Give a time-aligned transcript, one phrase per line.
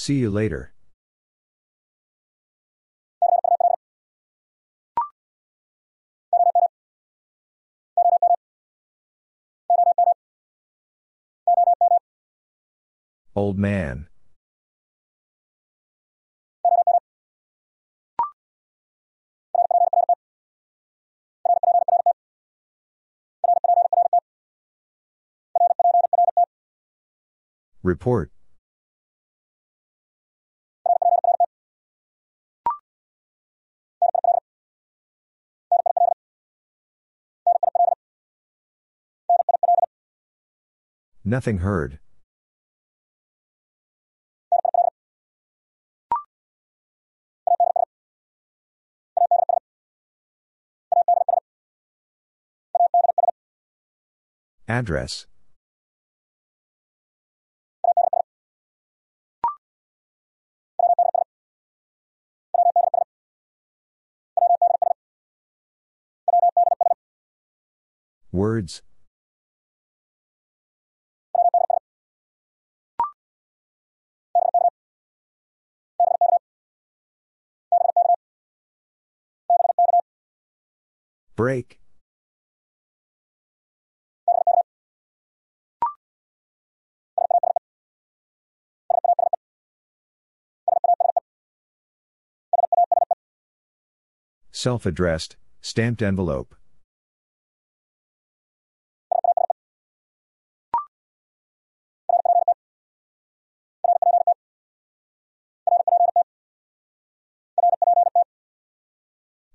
[0.00, 0.72] See you later.
[13.36, 14.08] Old man.
[27.82, 28.32] Report.
[41.30, 42.00] Nothing heard.
[54.66, 55.28] Address.
[68.32, 68.82] Words.
[81.40, 81.80] Break.
[94.52, 96.54] Self addressed, stamped envelope.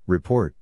[0.08, 0.56] Report.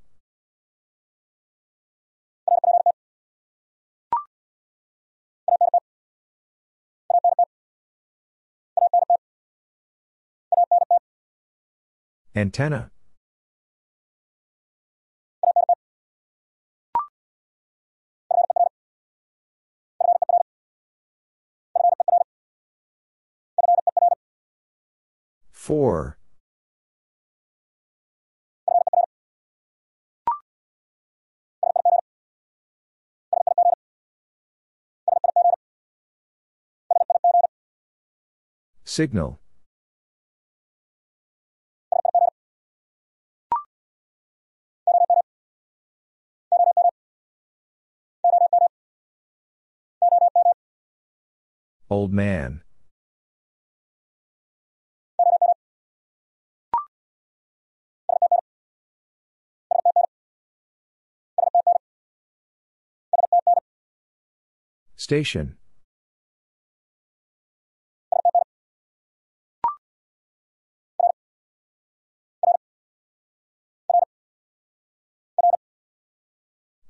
[12.35, 12.89] Antenna.
[25.51, 26.17] For.
[38.83, 39.42] Signal.
[51.93, 52.61] Old man.
[64.95, 65.55] Station.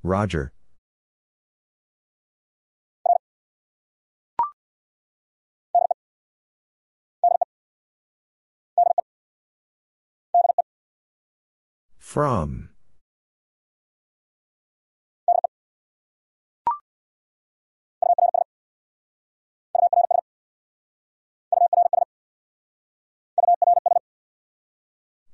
[0.01, 0.53] Roger.
[12.13, 12.69] From.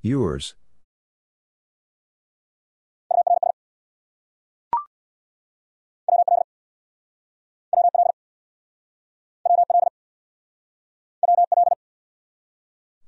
[0.02, 0.56] Yours.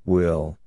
[0.04, 0.61] Will.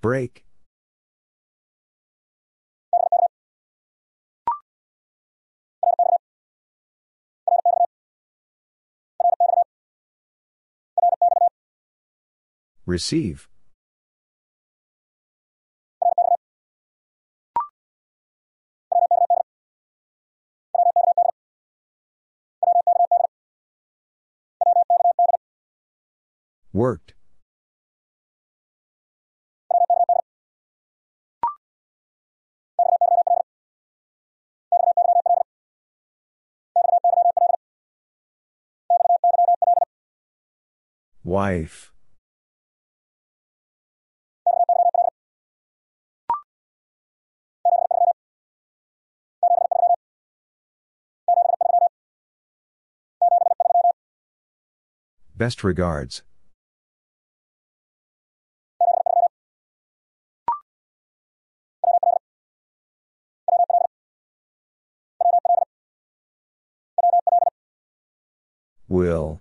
[0.00, 0.44] Break.
[12.86, 13.46] Receive.
[26.72, 27.09] Worked.
[41.30, 41.92] Wife.
[55.36, 56.22] Best regards.
[68.88, 69.39] Will.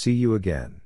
[0.00, 0.80] See you again.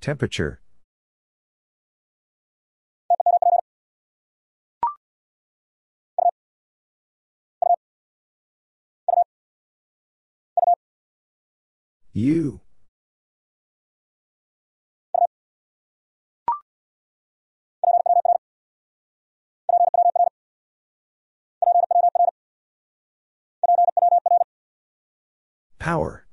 [0.00, 0.60] Temperature.
[12.12, 12.60] You.
[25.82, 26.24] Power.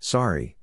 [0.00, 0.56] Sorry.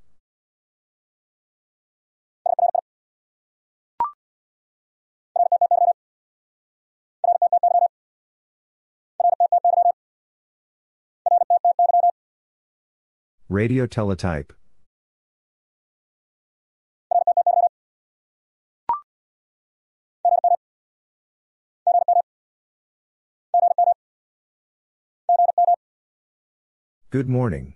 [13.48, 14.57] Radio teletype.
[27.10, 27.74] Good morning.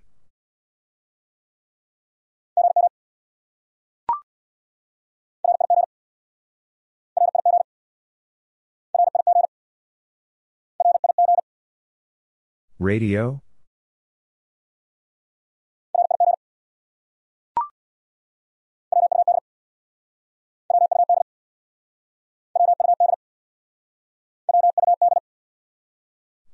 [12.79, 13.43] Radio?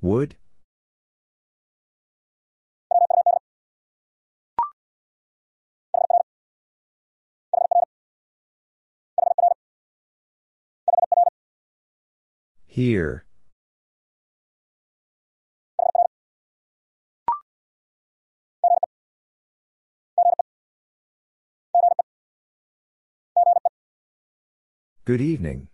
[0.00, 0.36] Would?
[12.78, 13.24] Here.
[25.04, 25.66] Good evening.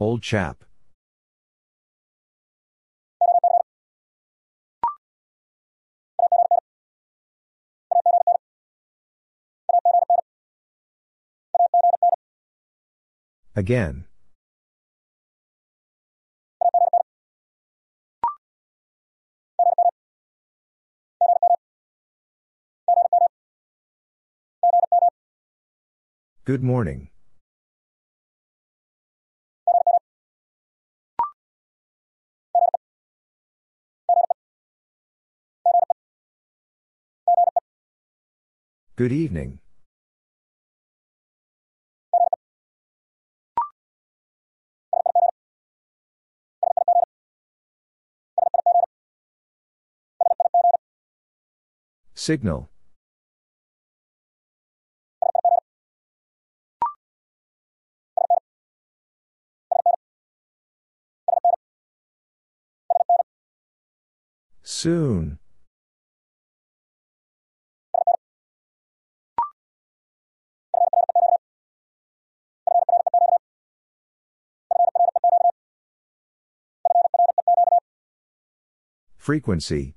[0.00, 0.64] Old chap.
[13.54, 14.06] Again.
[26.44, 27.10] Good morning.
[38.96, 39.61] Good evening.
[52.22, 52.70] Signal.
[64.62, 65.40] Soon.
[79.16, 79.96] Frequency.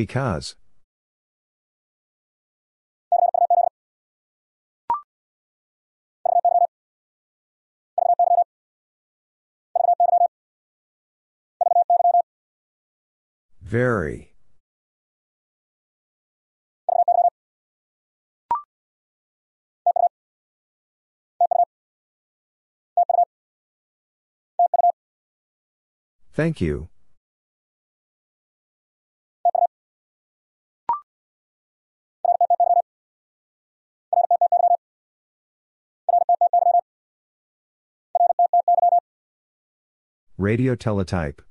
[0.00, 0.54] Because.
[13.60, 14.32] Very.
[26.32, 26.88] Thank you.
[40.40, 41.42] Radio teletype.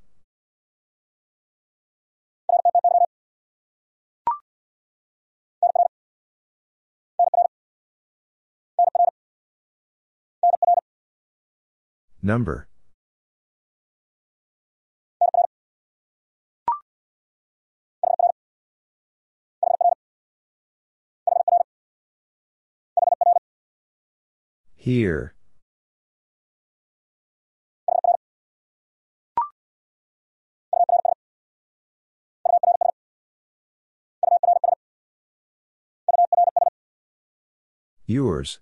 [12.23, 12.67] Number.
[24.75, 25.35] Here.
[38.09, 38.57] Yours.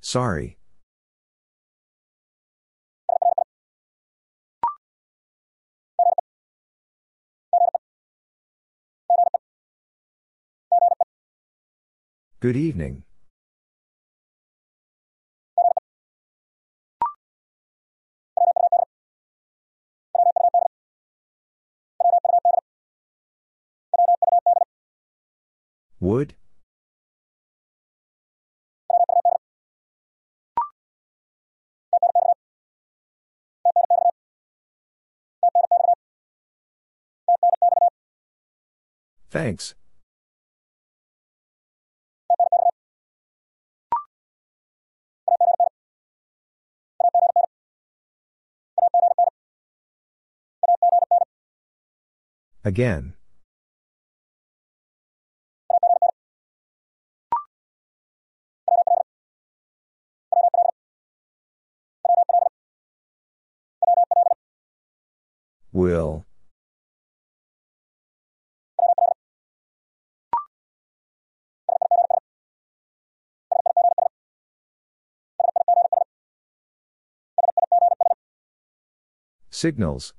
[0.00, 0.56] Sorry.
[12.38, 13.02] Good evening.
[26.04, 26.34] Would?
[39.30, 39.74] Thanks.
[52.62, 53.14] Again.
[65.74, 66.24] Will.
[79.50, 80.14] Signals.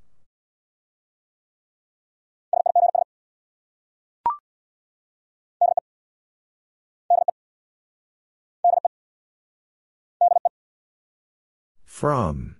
[11.86, 12.56] From.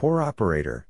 [0.00, 0.86] Poor operator.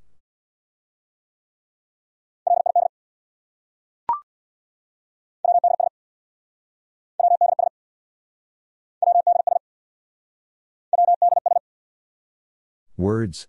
[12.97, 13.49] Words.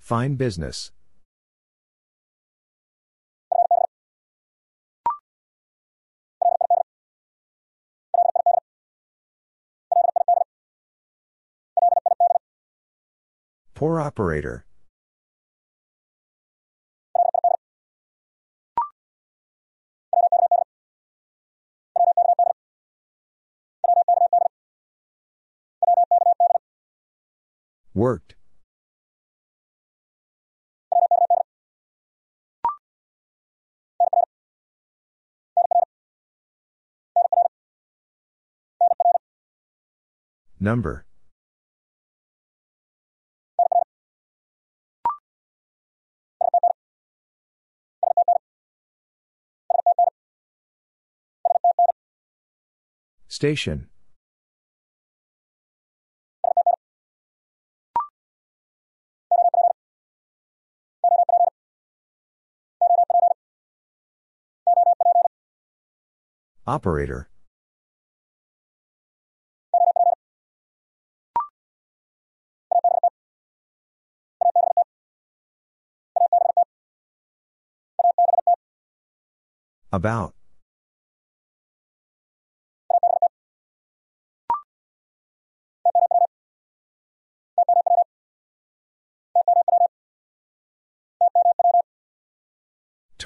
[0.00, 0.90] Fine business.
[13.76, 14.64] Poor operator.
[27.92, 28.34] Worked.
[40.58, 41.04] Number.
[53.36, 53.86] Station.
[66.66, 67.28] Operator.
[79.92, 80.34] About.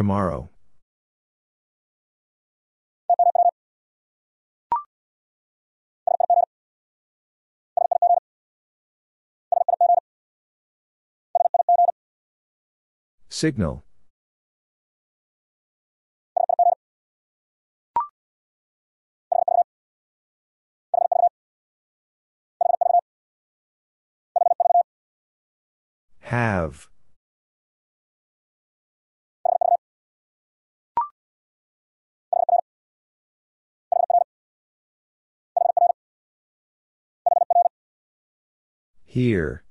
[0.01, 0.49] Tomorrow.
[13.29, 13.85] Signal.
[26.21, 26.89] Have.
[39.21, 39.63] Here.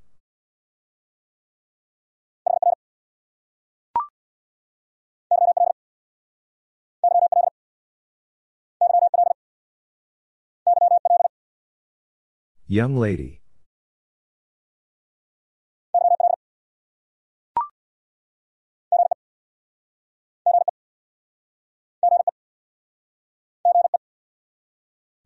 [12.68, 13.42] Young lady.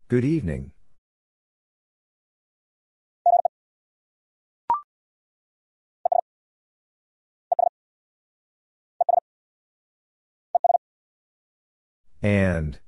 [0.08, 0.73] Good evening.
[12.24, 12.78] And.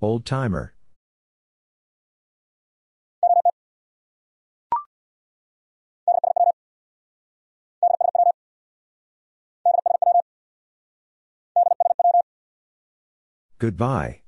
[0.00, 0.74] Old timer.
[13.58, 14.21] Goodbye.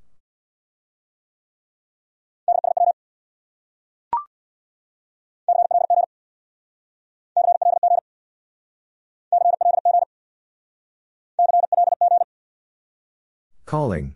[13.66, 14.14] Calling.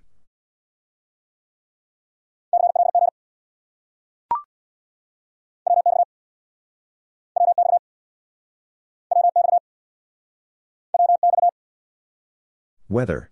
[12.88, 13.30] Weather.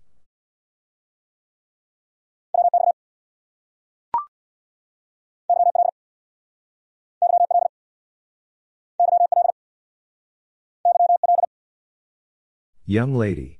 [12.85, 13.56] Young lady.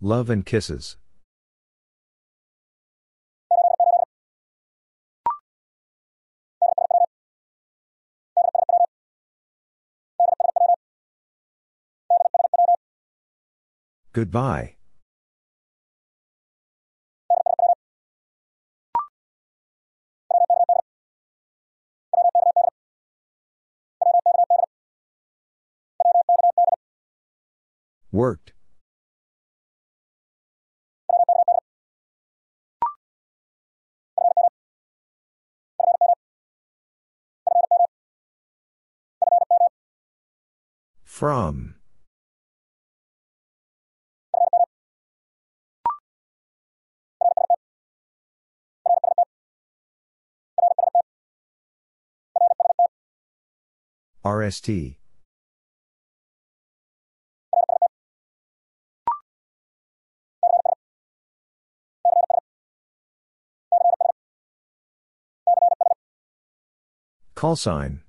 [0.00, 0.96] Love and kisses.
[14.12, 14.76] Goodbye.
[28.12, 28.52] Worked.
[41.18, 41.74] From.
[54.24, 54.70] RST.
[67.34, 68.02] Call sign.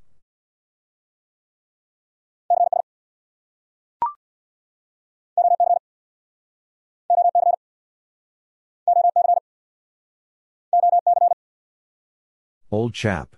[12.71, 13.35] Old chap.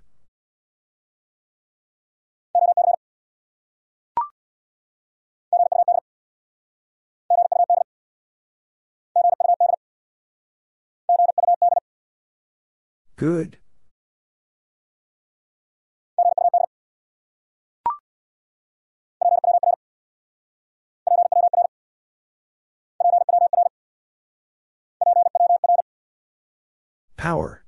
[13.15, 13.57] Good.
[27.15, 27.60] Power.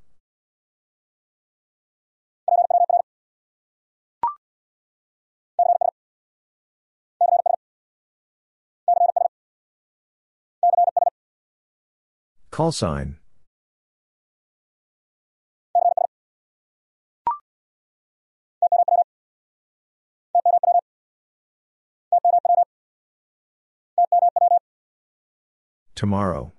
[12.53, 13.17] Call sign.
[25.95, 26.53] Tomorrow.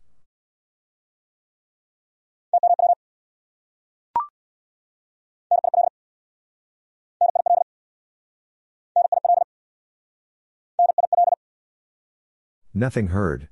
[12.75, 13.49] Nothing heard.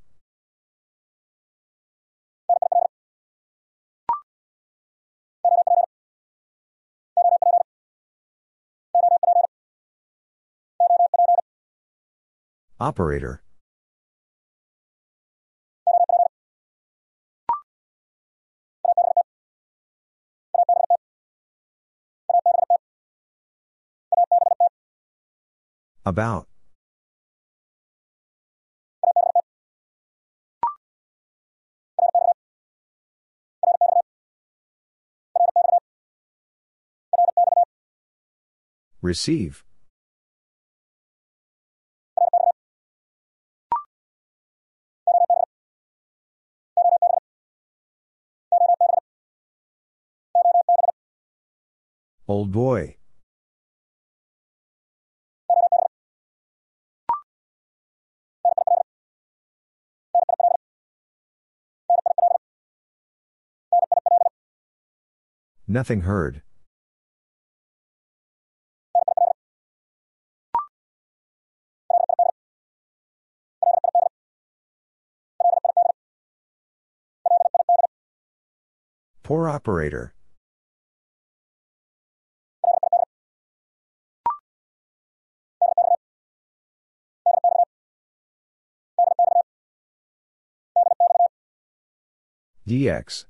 [12.83, 13.41] Operator
[26.05, 26.49] About.
[39.01, 39.63] Receive.
[52.29, 52.97] Old boy.
[65.67, 66.43] Nothing heard.
[79.23, 80.15] Poor operator.
[92.67, 93.25] DX.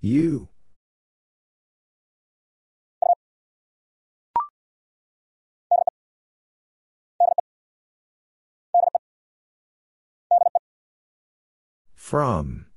[0.00, 0.48] U.
[11.94, 12.67] From.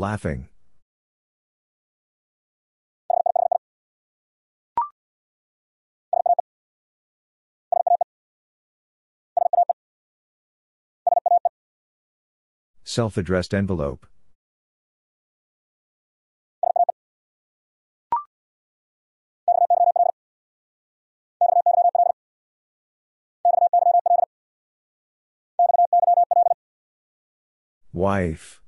[0.00, 0.48] Laughing.
[12.82, 14.06] Self addressed envelope.
[27.92, 28.62] Wife.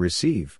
[0.00, 0.58] Receive.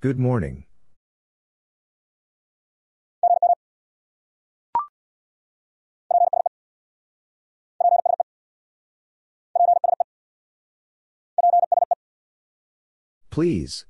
[0.00, 0.64] Good morning.
[13.28, 13.84] Please.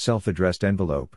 [0.00, 1.14] Self addressed envelope.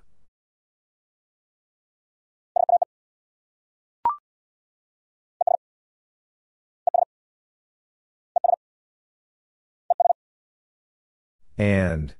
[11.57, 12.15] And.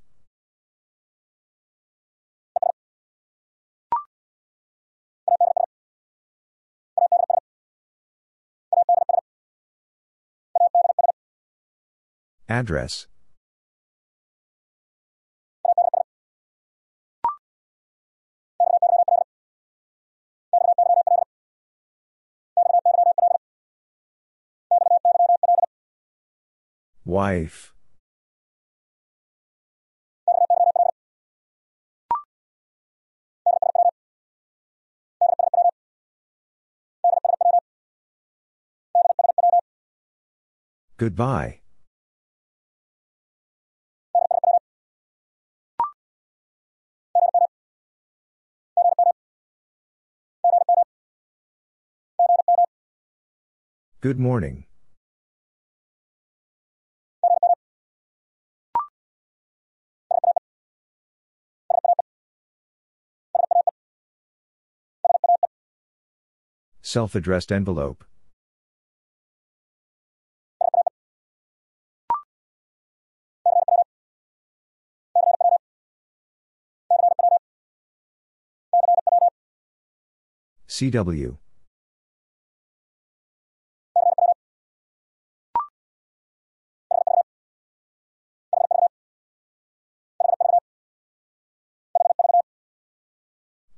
[12.48, 13.08] Address.
[27.06, 27.74] Wife.
[40.98, 41.60] Goodbye.
[54.02, 54.66] Good morning.
[66.94, 68.06] Self addressed envelope.
[80.68, 81.38] CW.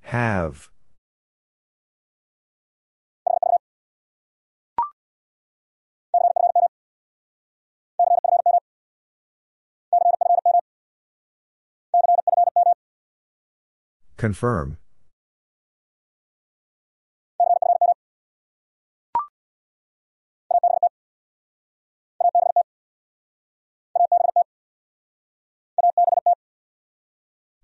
[0.02, 0.70] Have.
[14.26, 14.80] Confirm.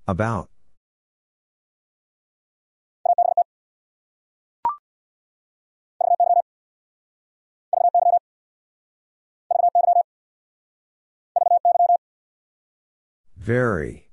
[0.08, 0.52] About.
[13.36, 14.11] Very.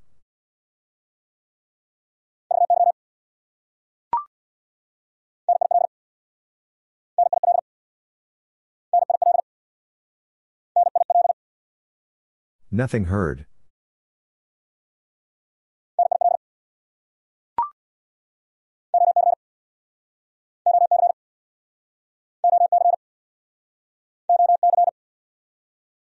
[12.71, 13.47] Nothing heard.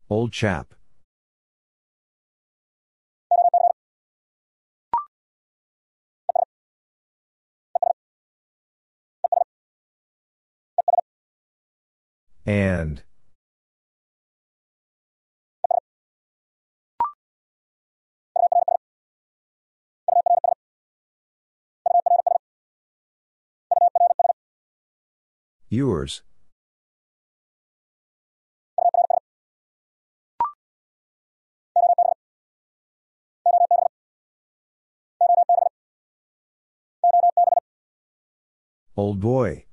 [0.08, 0.74] Old chap.
[12.44, 13.04] And.
[25.72, 26.22] Yours.
[38.96, 39.64] Old boy.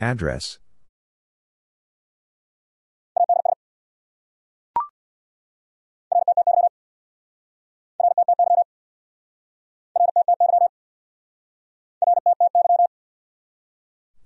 [0.00, 0.58] Address.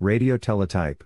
[0.01, 1.03] Radio teletype.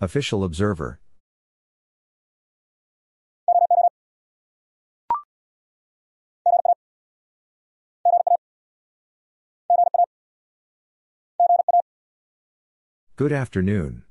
[0.00, 0.98] Official observer.
[13.16, 14.04] Good afternoon.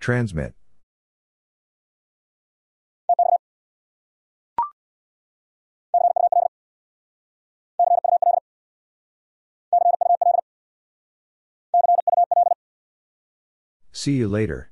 [0.00, 0.54] Transmit.
[13.92, 14.70] See you later.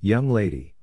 [0.00, 0.73] Young lady.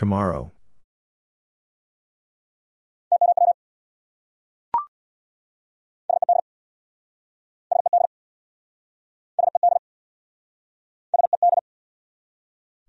[0.00, 0.50] Tomorrow.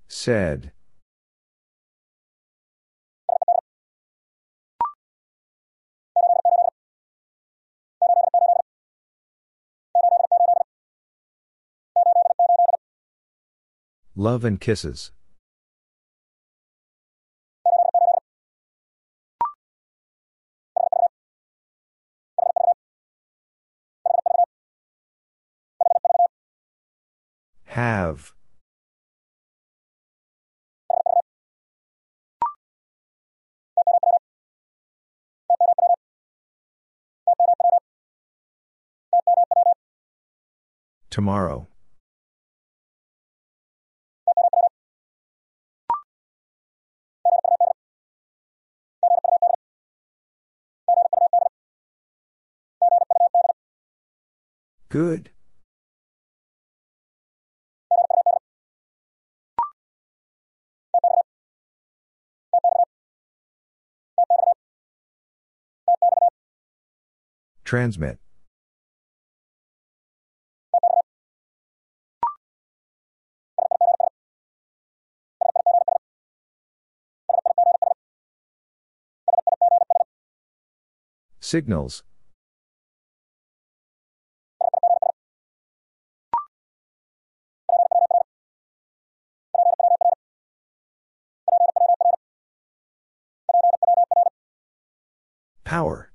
[0.08, 0.72] Said.
[14.16, 15.12] Love and kisses.
[27.72, 28.34] Have.
[41.10, 41.68] Tomorrow.
[54.90, 55.32] Good.
[67.72, 68.20] Transmit.
[81.40, 82.04] Signals.
[95.64, 96.11] Power.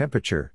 [0.00, 0.54] Temperature.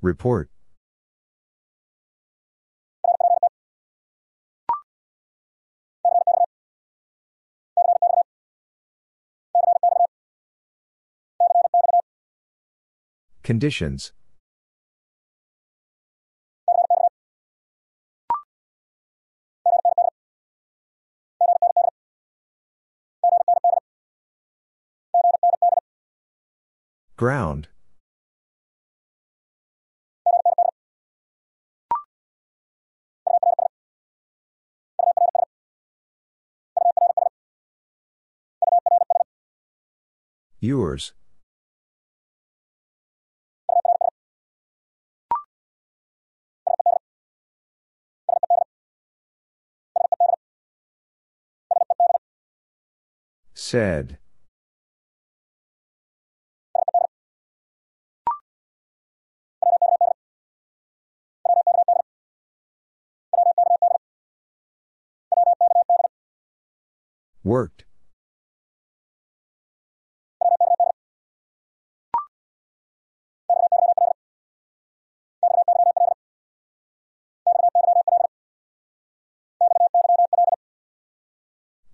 [0.00, 0.48] Report.
[13.42, 14.12] Conditions.
[27.18, 27.66] Ground.
[40.60, 41.12] Yours.
[53.54, 54.18] Said.
[67.48, 67.86] Worked.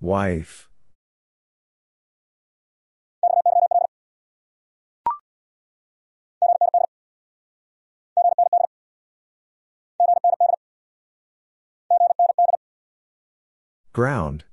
[0.00, 0.68] Wife.
[13.92, 14.44] Ground.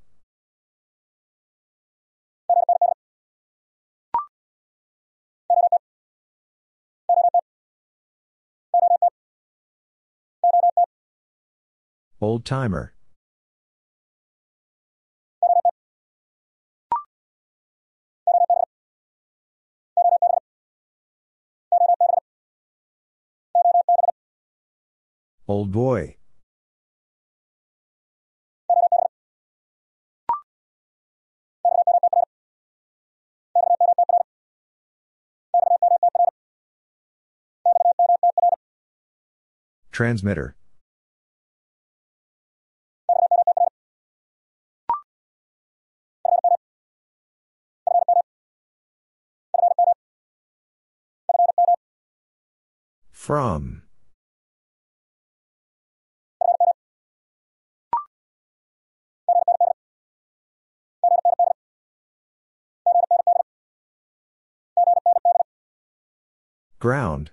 [12.24, 12.94] Old timer.
[25.48, 26.18] Old boy.
[39.92, 40.56] Transmitter.
[53.22, 53.84] From.
[66.80, 67.30] Ground.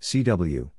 [0.00, 0.70] CW.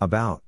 [0.00, 0.42] About.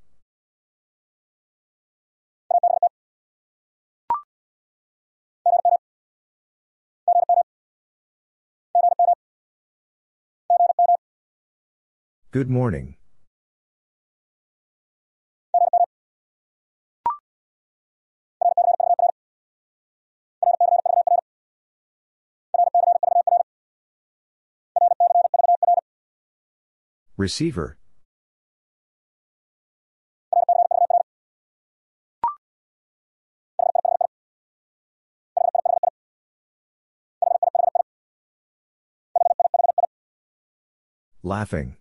[12.31, 12.97] Good morning.
[27.17, 27.79] Receiver.
[41.23, 41.77] Laughing.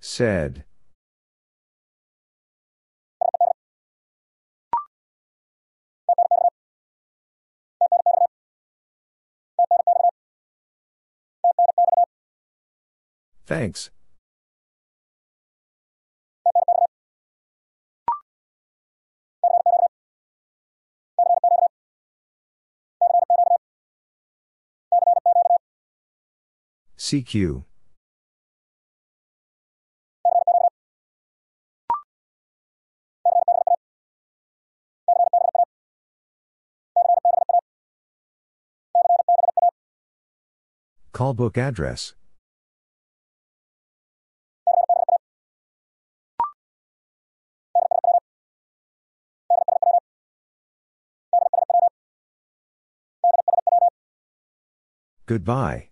[0.00, 0.64] Said.
[13.46, 13.90] Thanks.
[27.00, 27.64] CQ.
[41.12, 42.14] Call book address.
[55.26, 55.89] Goodbye.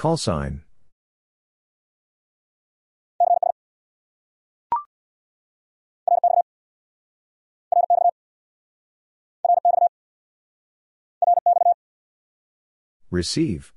[0.00, 0.62] Call sign.
[13.10, 13.74] Receive.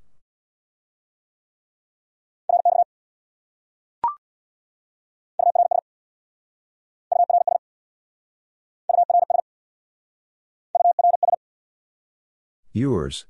[12.71, 13.25] Yours.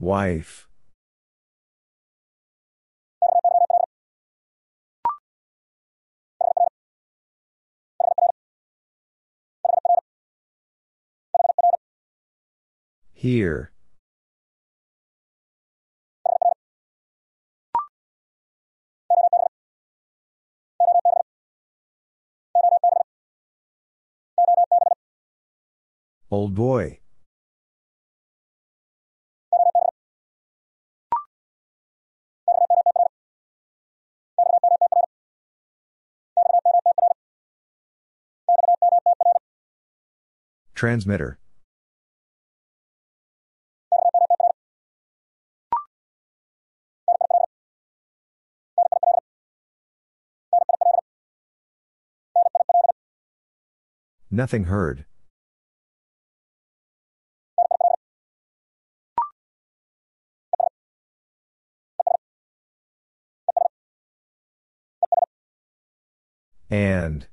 [0.00, 0.68] Wife.
[13.12, 13.72] Here.
[26.30, 26.97] Old boy.
[40.78, 41.40] Transmitter.
[54.30, 55.04] Nothing heard.
[66.70, 67.26] And.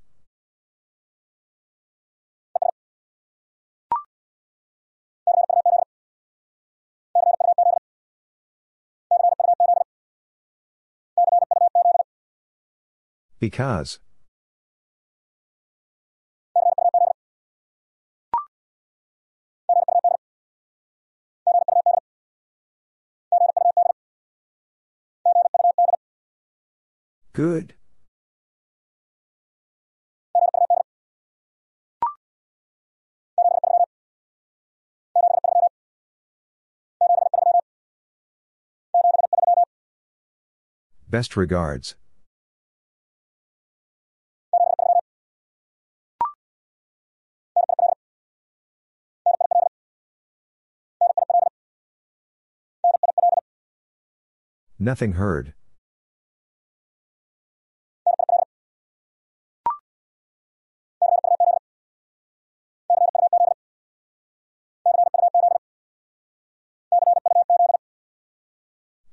[13.45, 13.99] Because.
[27.33, 27.75] Good.
[41.07, 41.95] Best regards.
[54.85, 55.55] Nothing heard.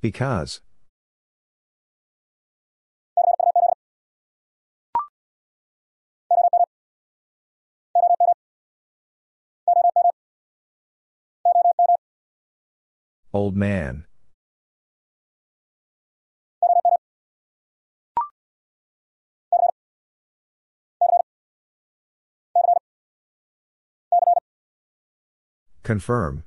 [0.03, 0.61] Because.
[13.33, 14.05] Old man.
[25.83, 26.45] Confirm.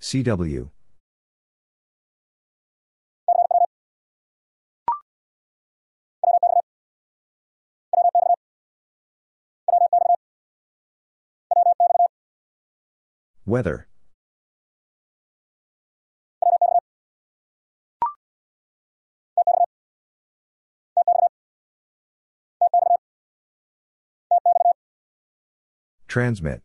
[0.00, 0.70] CW.
[13.44, 13.89] Weather.
[26.10, 26.60] Transmit.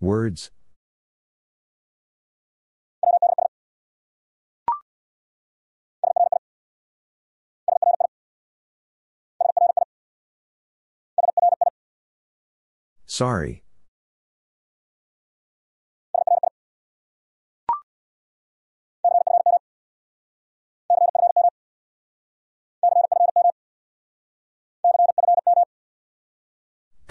[0.00, 0.50] Words.
[13.04, 13.65] Sorry.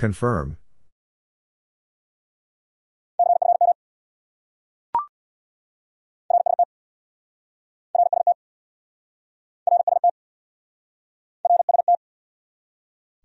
[0.06, 0.58] Confirm.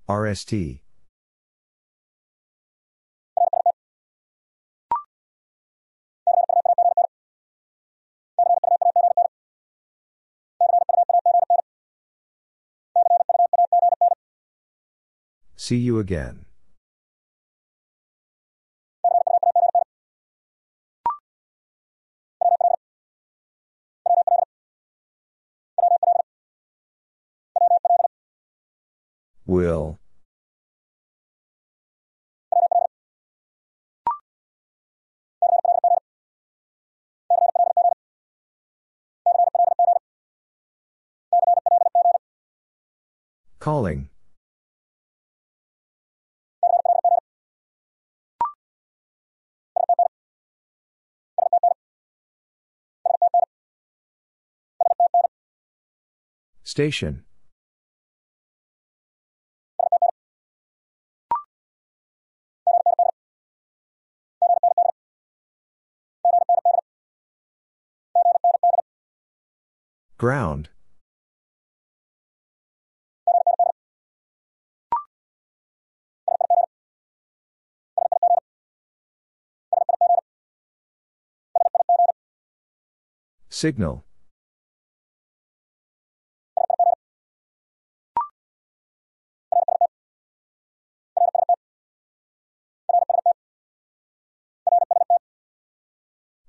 [0.09, 0.81] RST.
[15.57, 16.47] See you again.
[29.51, 29.99] Will.
[43.59, 44.09] Calling.
[56.63, 57.25] Station.
[70.21, 70.69] Ground.
[83.49, 84.05] Signal.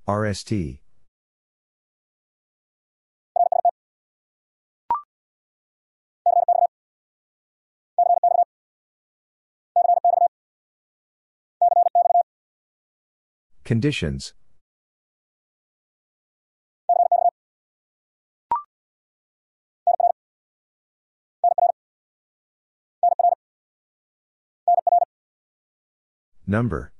[0.06, 0.81] RST.
[13.64, 14.34] Conditions.
[26.46, 26.92] Number.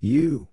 [0.00, 0.49] You.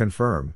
[0.00, 0.54] Confirm.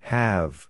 [0.00, 0.68] Have.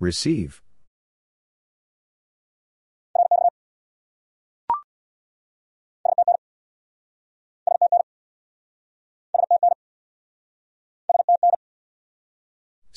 [0.00, 0.62] Receive.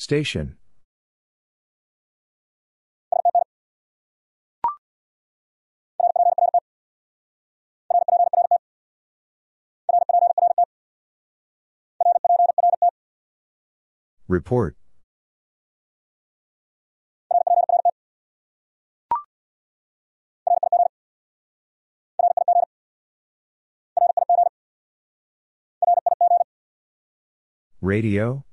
[0.02, 0.56] Station.
[14.26, 14.76] Report.
[27.80, 28.44] Radio?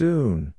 [0.00, 0.54] Soon.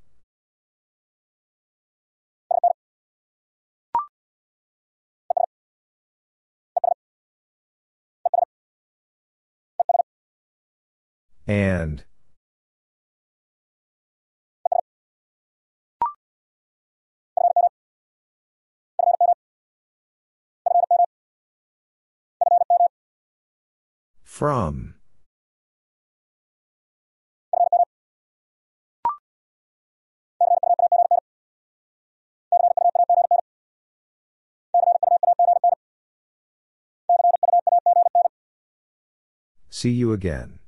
[11.48, 12.04] And.
[24.24, 25.01] From.
[39.74, 40.60] See you again.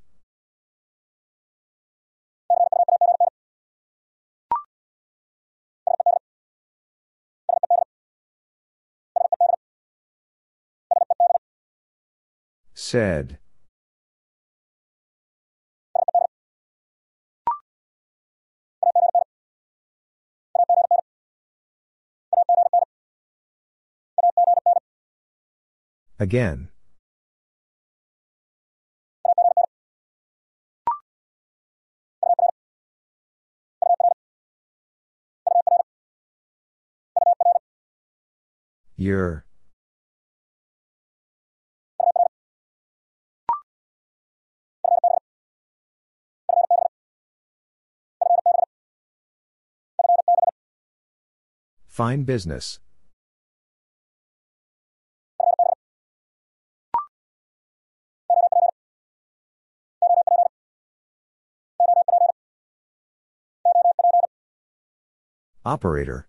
[12.73, 13.39] Said.
[26.19, 26.69] Again.
[38.95, 39.45] Your.
[51.87, 52.79] Fine business.
[65.65, 66.27] Operator.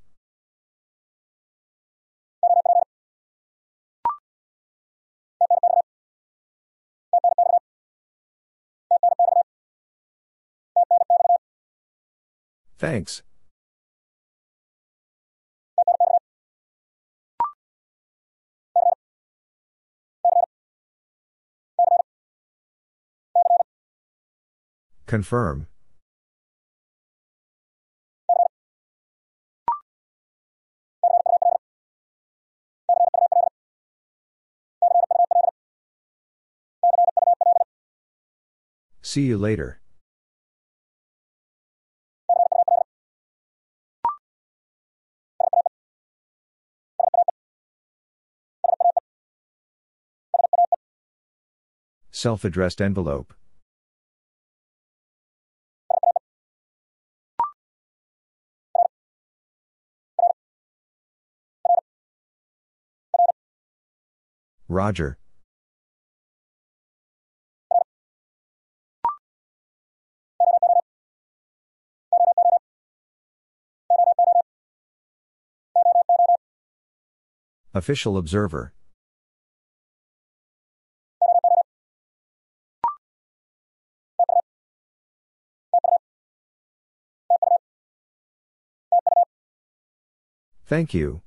[12.85, 13.23] Thanks.
[25.07, 25.67] Confirm.
[39.01, 39.81] See you later.
[52.25, 53.35] Self addressed envelope.
[64.69, 65.19] Roger.
[77.75, 78.73] Official observer.
[90.67, 91.21] Thank you.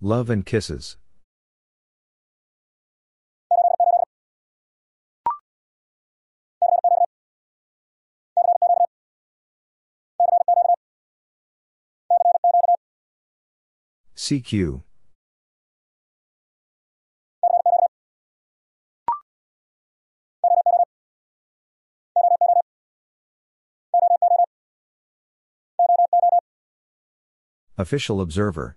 [0.00, 0.96] Love and kisses.
[14.16, 14.82] CQ.
[27.80, 28.76] Official observer.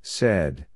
[0.00, 0.66] Said.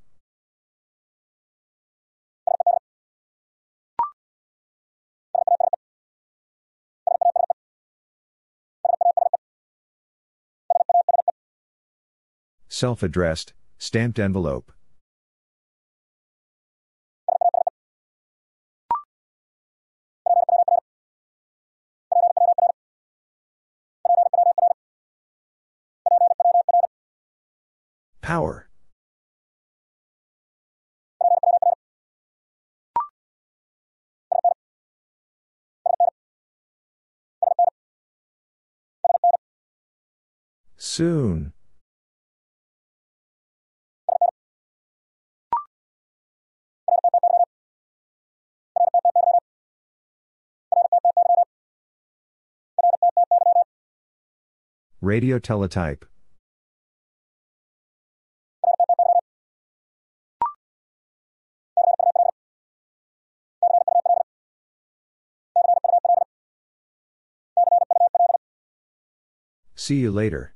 [12.68, 14.72] Self addressed, stamped envelope.
[28.25, 28.70] Power.
[40.79, 41.53] Soon.
[55.03, 56.07] Radio teletype.
[69.85, 70.55] See you later.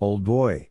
[0.00, 0.70] Old boy.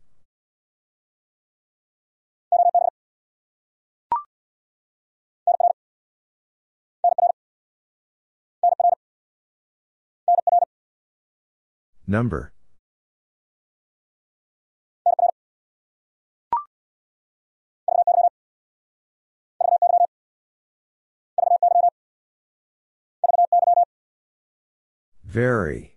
[12.06, 12.52] Number.
[25.40, 25.96] Very.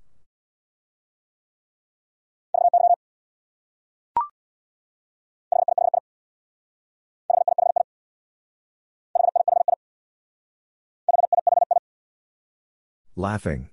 [13.18, 13.70] Laughing.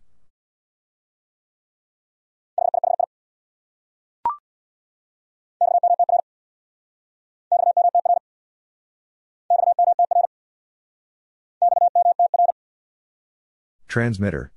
[13.86, 14.50] Transmitter.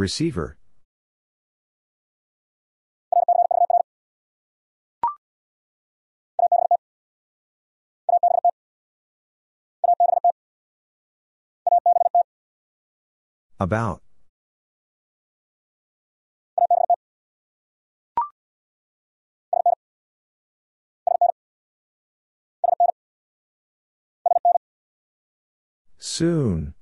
[0.00, 0.56] Receiver.
[13.60, 14.00] About.
[25.98, 26.72] Soon.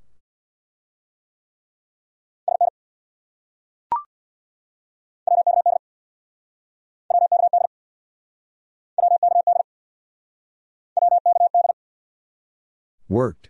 [13.08, 13.48] Worked.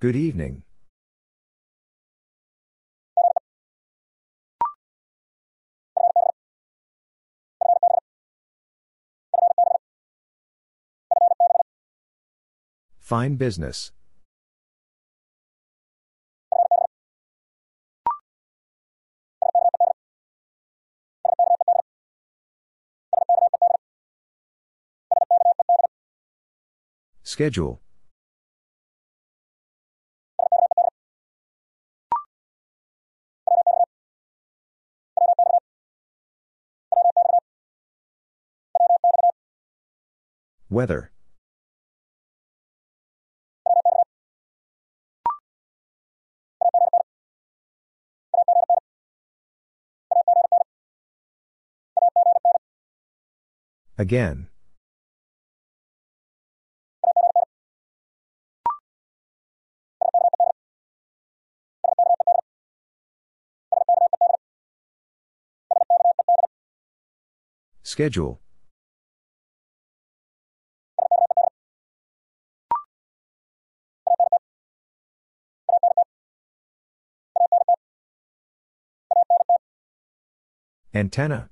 [0.00, 0.62] Good evening.
[12.98, 13.92] Fine business.
[27.32, 27.80] Schedule.
[40.68, 41.10] Weather.
[53.96, 54.48] Again.
[67.92, 68.40] Schedule.
[80.94, 81.50] Antenna.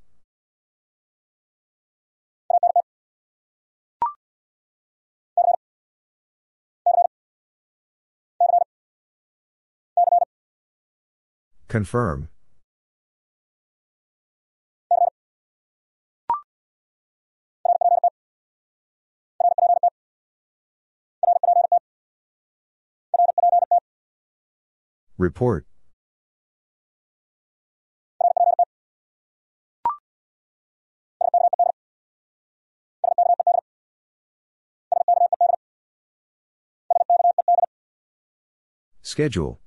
[11.68, 12.29] Confirm.
[25.20, 25.66] Report.
[39.02, 39.60] Schedule.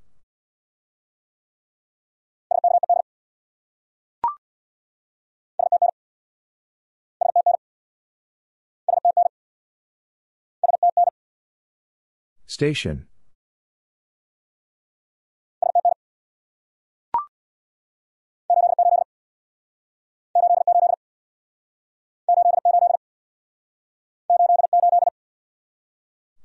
[12.47, 13.06] Station.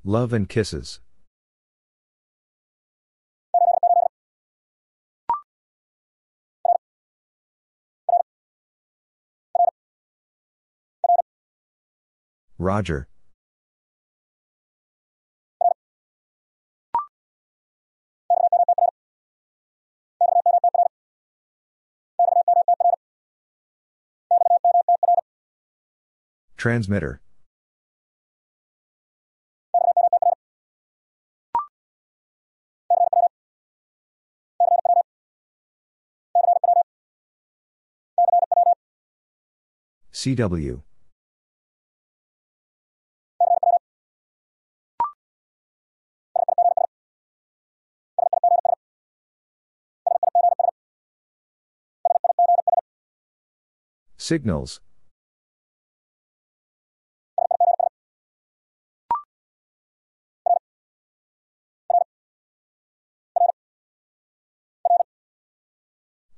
[0.09, 1.00] Love and kisses.
[12.56, 13.06] Roger.
[26.56, 27.20] Transmitter.
[40.18, 40.82] CW.
[54.16, 54.80] Signals.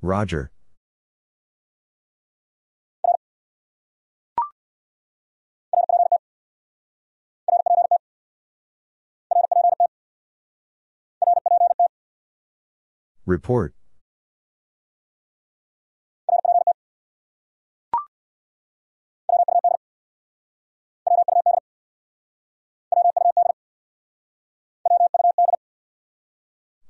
[0.03, 0.51] Roger.
[13.31, 13.73] Report.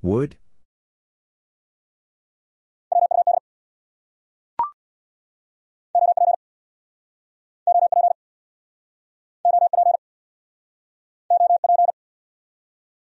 [0.01, 0.39] Would?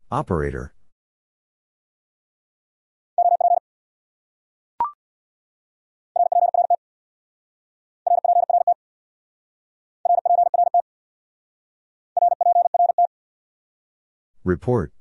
[0.10, 0.74] Operator.
[14.44, 14.92] Report.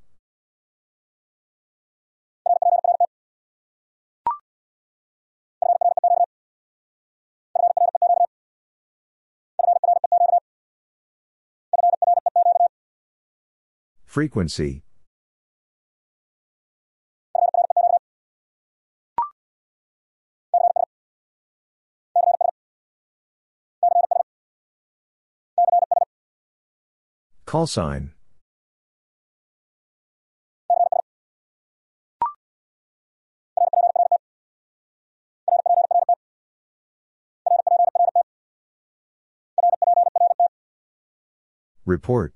[14.05, 14.83] Frequency.
[27.47, 28.13] Call sign.
[41.91, 42.33] Report.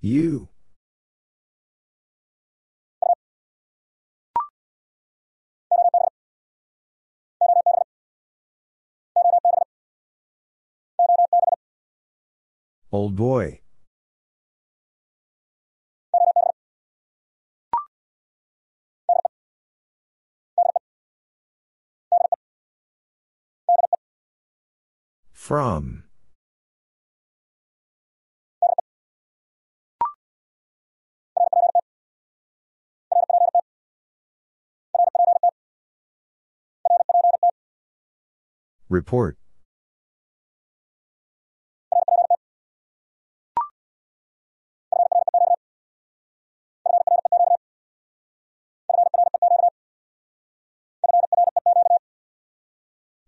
[0.00, 0.48] You.
[12.90, 13.61] Old boy.
[25.42, 26.04] From.
[38.88, 39.36] Report.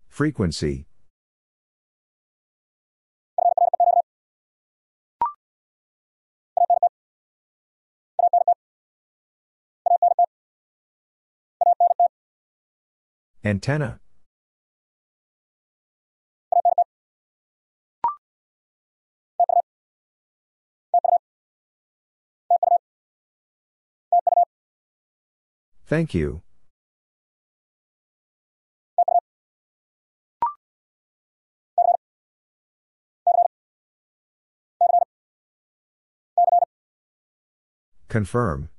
[0.07, 0.87] Frequency.
[13.45, 13.99] Antenna.
[25.85, 26.41] Thank you.
[38.09, 38.69] Confirm.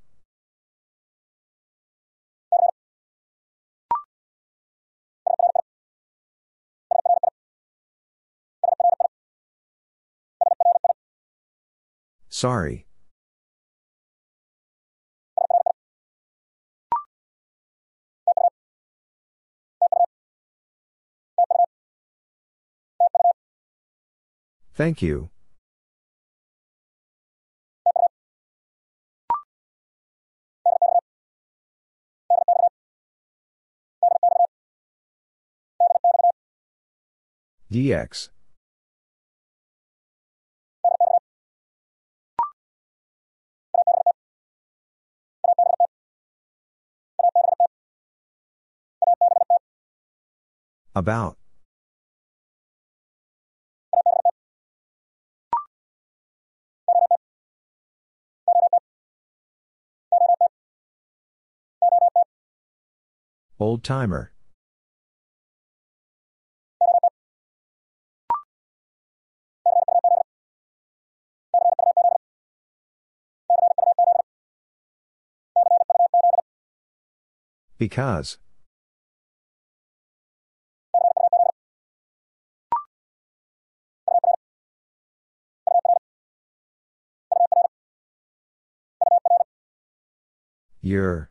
[12.37, 12.84] Sorry.
[24.74, 25.30] Thank you.
[37.72, 38.28] DX.
[50.97, 51.36] About.
[63.61, 64.32] Old timer.
[77.76, 78.38] Because.
[90.87, 91.30] Your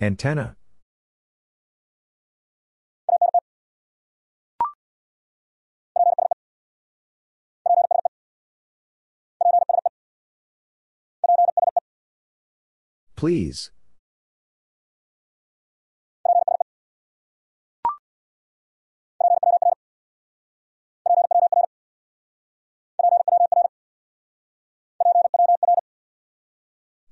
[0.00, 0.56] Antenna.
[13.14, 13.70] Please.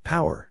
[0.08, 0.50] Power.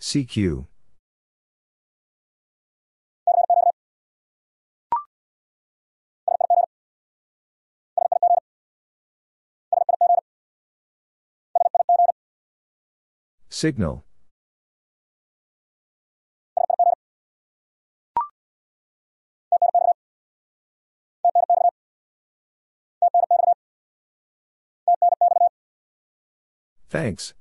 [0.00, 0.66] CQ.
[13.50, 14.04] Signal.
[26.90, 27.34] Thanks.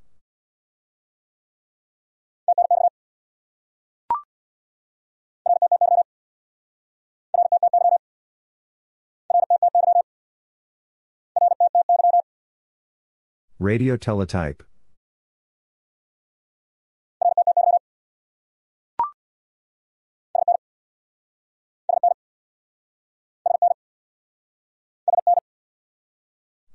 [13.60, 14.64] Radio teletype.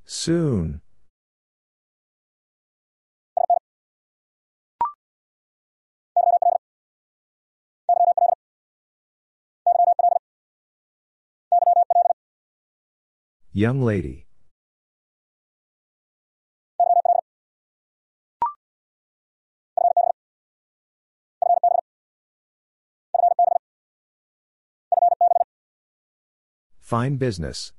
[0.04, 0.83] Soon.
[13.56, 14.26] Young lady.
[26.80, 27.72] Fine business.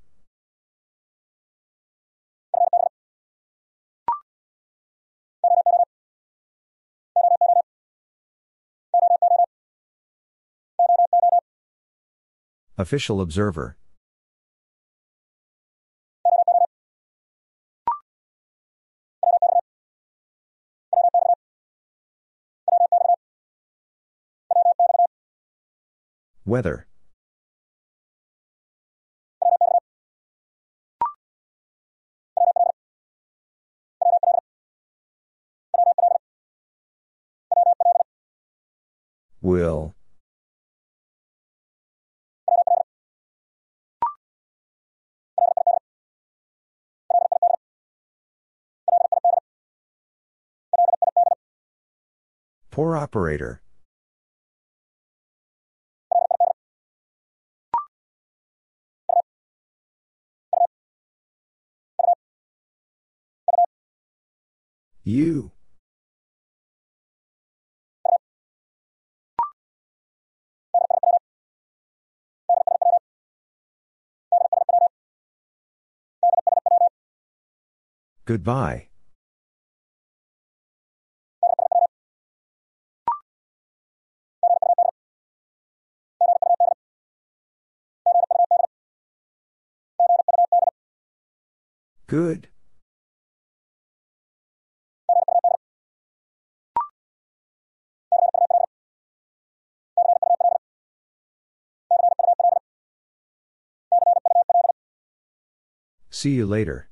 [12.78, 13.76] Official observer.
[26.46, 26.86] Weather.
[39.42, 39.96] Will.
[52.72, 53.62] Poor operator.
[65.06, 65.52] You.
[78.26, 78.88] Goodbye.
[92.08, 92.48] Good.
[106.16, 106.88] See you later.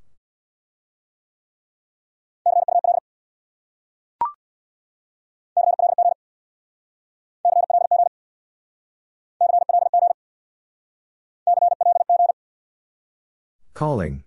[13.74, 14.26] Calling.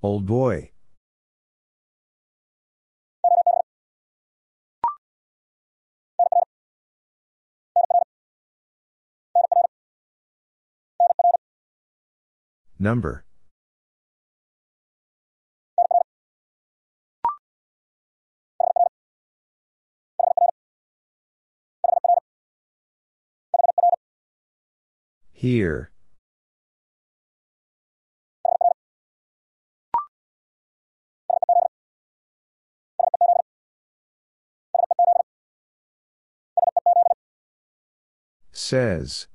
[0.00, 0.70] Old boy.
[12.84, 13.24] Number.
[25.32, 25.90] Here.
[38.52, 39.26] Says.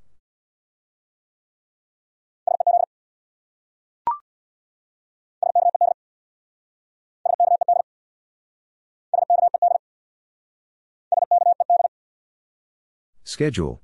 [13.39, 13.79] Schedule.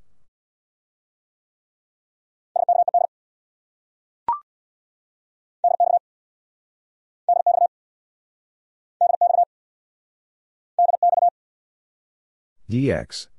[12.70, 13.30] dx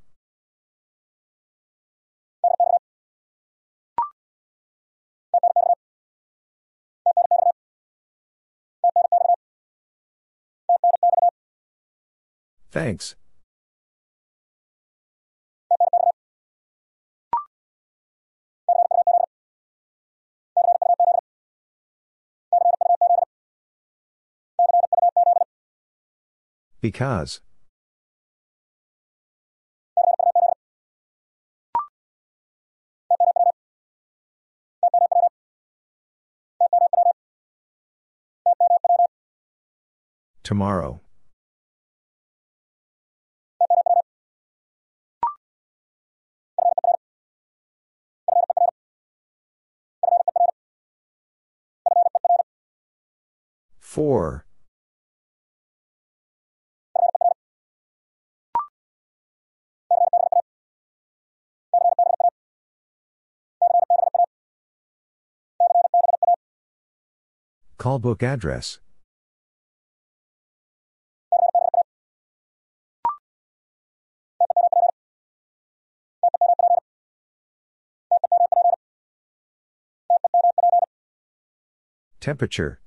[12.71, 13.17] Thanks.
[26.87, 27.41] Because.
[40.45, 41.01] Tomorrow.
[53.81, 54.46] For.
[67.87, 68.81] Call book address.
[82.19, 82.81] Temperature.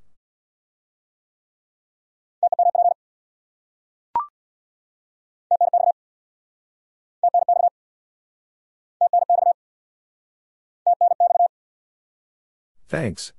[12.90, 13.32] Thanks.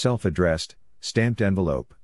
[0.00, 1.94] Self addressed, stamped envelope.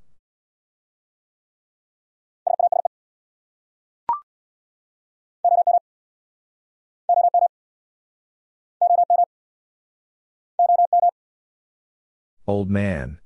[12.47, 13.19] Old man.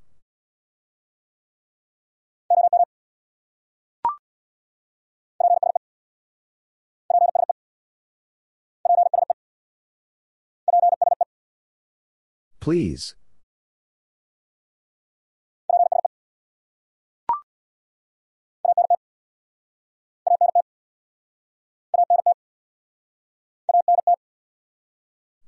[12.60, 13.16] Please.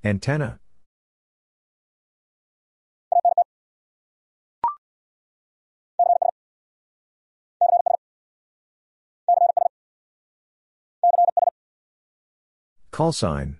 [0.04, 0.58] Antenna.
[12.90, 13.58] Call sign.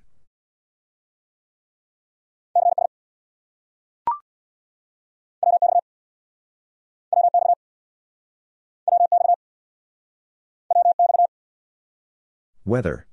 [12.65, 13.07] Weather.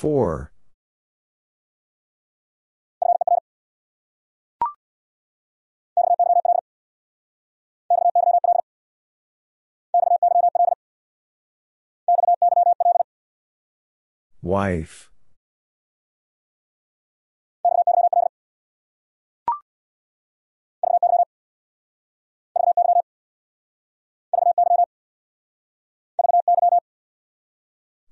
[0.00, 0.50] For.
[14.40, 15.10] Wife.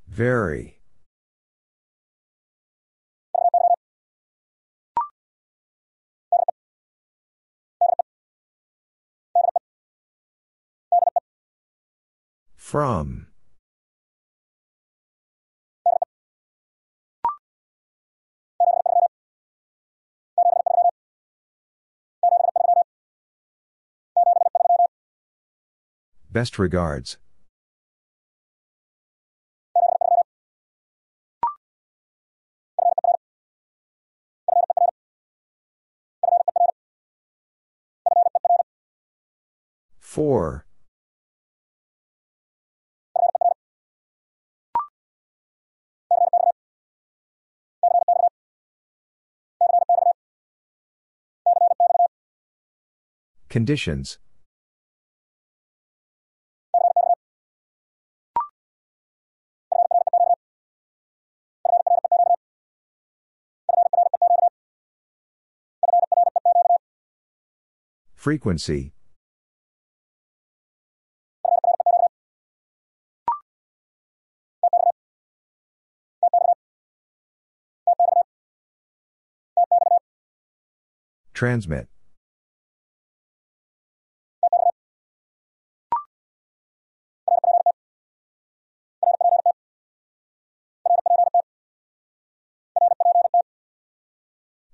[0.07, 0.78] Very.
[12.69, 13.29] From.
[26.31, 27.17] Best regards.
[39.99, 40.68] For.
[53.49, 54.19] Conditions.
[68.15, 68.93] Frequency.
[81.33, 81.89] Transmit.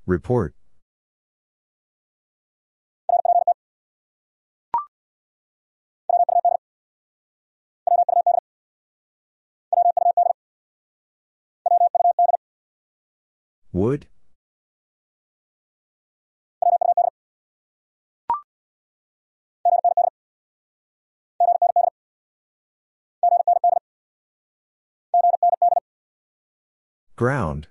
[0.07, 0.55] Report.
[13.73, 14.07] Would?
[27.17, 27.69] Ground.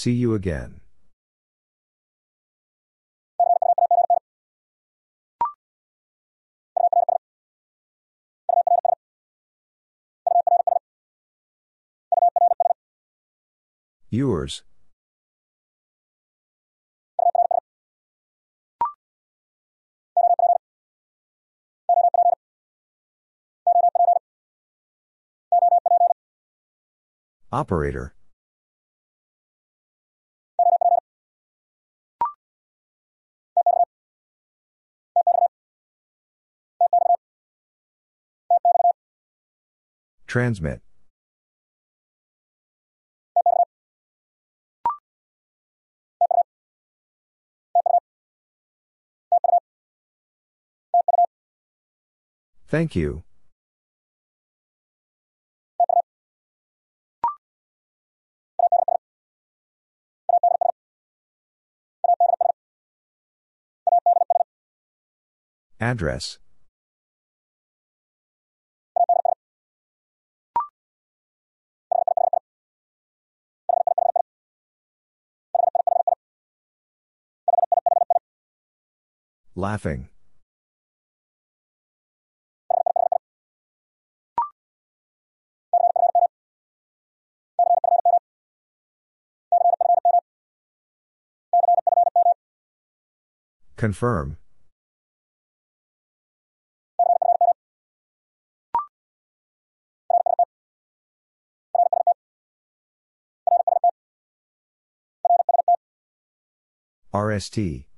[0.00, 0.80] See you again.
[14.08, 14.62] Yours.
[27.52, 28.14] Operator.
[40.30, 40.80] Transmit.
[52.68, 53.24] Thank you.
[65.80, 66.38] Address.
[79.60, 80.08] Laughing.
[93.76, 94.38] Confirm.
[107.12, 107.89] RST.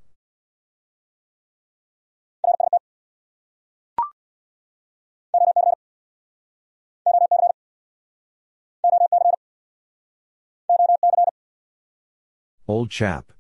[12.73, 13.32] Old chap.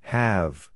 [0.00, 0.70] Have.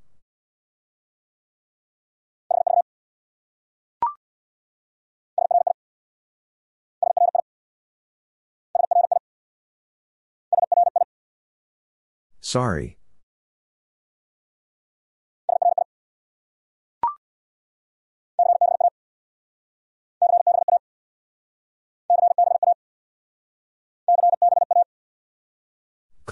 [12.40, 12.96] Sorry.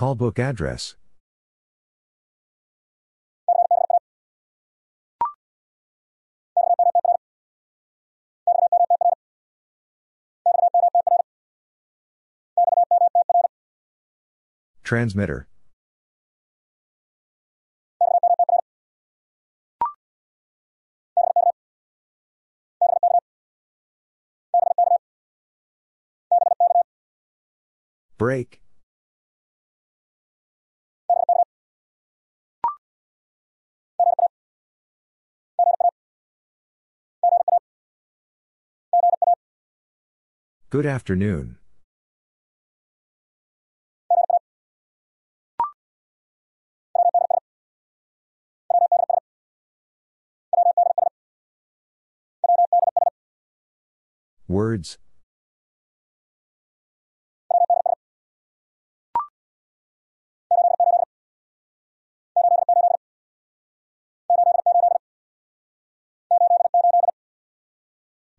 [0.00, 0.96] Call book address.
[14.82, 15.48] Transmitter.
[28.16, 28.62] Break.
[40.70, 41.58] Good afternoon.
[54.46, 54.98] Words.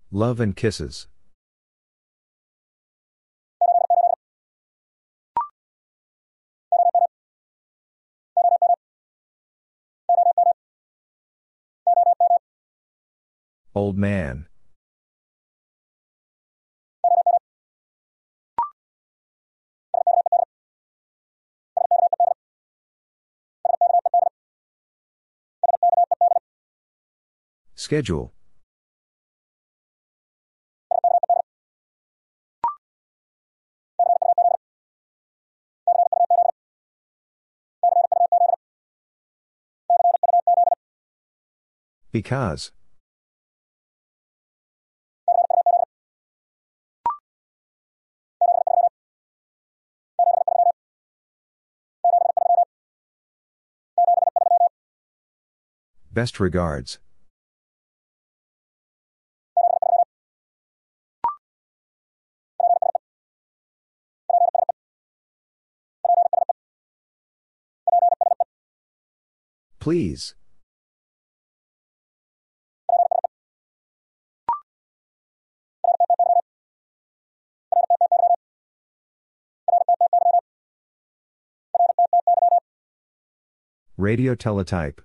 [0.10, 1.08] Love and kisses.
[13.74, 14.48] Old man.
[27.76, 28.34] Schedule.
[42.12, 42.72] Because.
[56.14, 57.00] Best regards.
[69.80, 70.36] Please.
[83.98, 85.02] Radio teletype.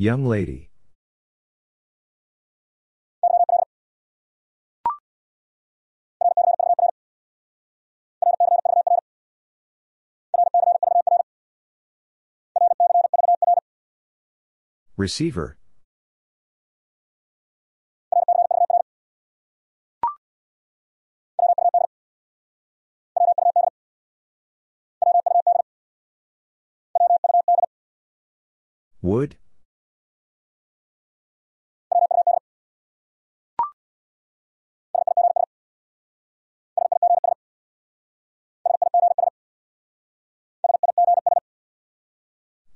[0.00, 0.70] Young lady.
[14.96, 15.58] Receiver.
[29.02, 29.36] Would?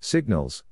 [0.01, 0.63] Signals.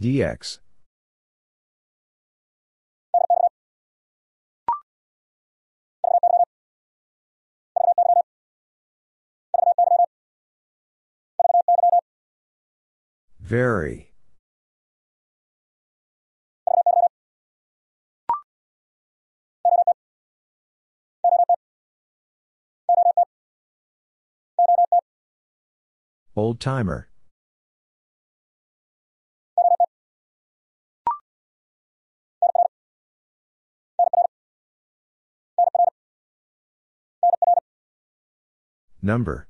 [0.00, 0.60] DX.
[13.48, 14.12] Very.
[26.36, 27.08] Old timer.
[39.00, 39.48] Number.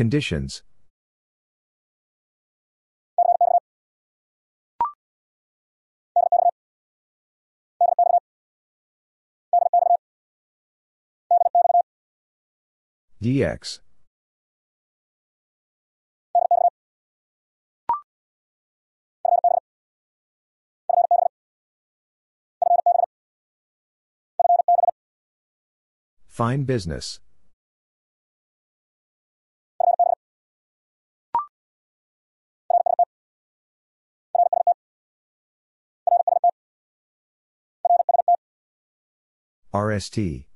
[0.00, 0.62] Conditions.
[13.22, 13.80] DX.
[26.26, 27.20] Fine business.
[39.72, 40.46] RST.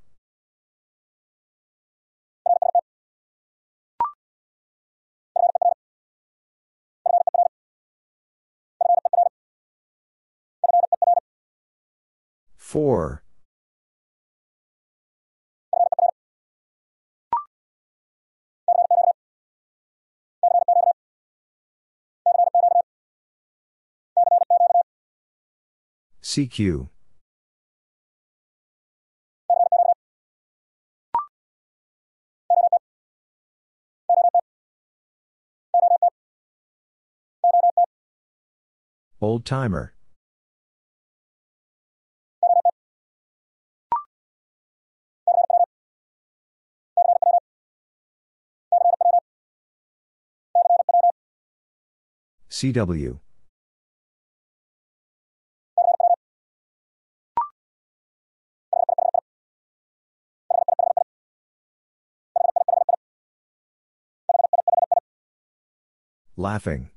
[12.56, 13.22] For.
[26.20, 26.88] CQ.
[39.24, 39.94] Old timer.
[52.50, 53.20] CW.
[66.36, 66.90] Laughing.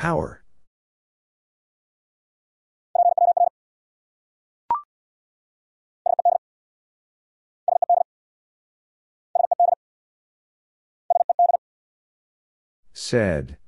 [0.00, 0.42] Power.
[12.94, 13.58] Said.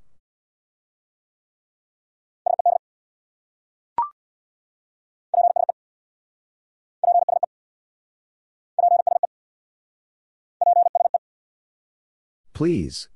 [12.55, 13.11] Please.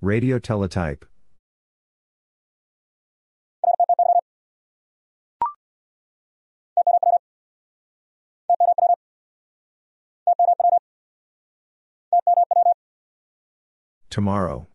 [0.00, 1.04] Radio teletype.
[14.10, 14.66] Tomorrow.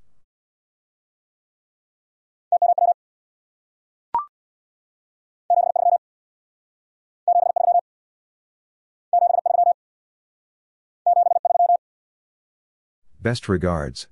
[13.27, 14.07] Best regards.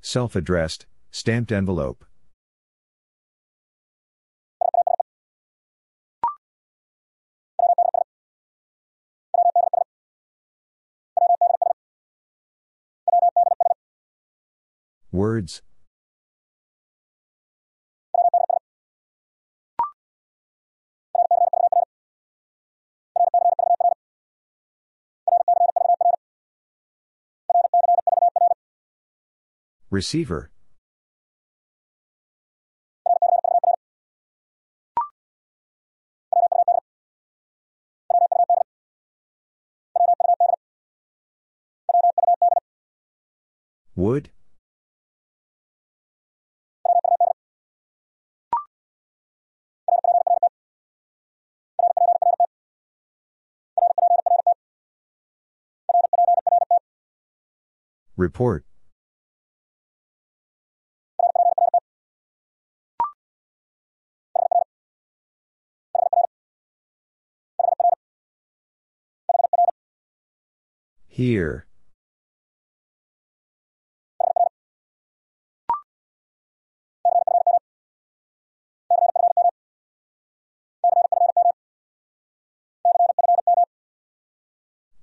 [0.00, 2.04] Self addressed, stamped envelope.
[15.12, 15.62] Words.
[29.90, 30.50] Receiver.
[43.94, 44.30] Would?
[58.16, 58.65] Report.
[71.16, 71.64] Here.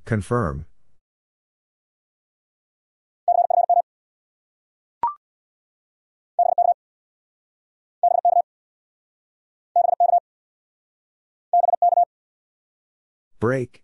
[0.06, 0.68] Confirm.
[13.40, 13.83] Break.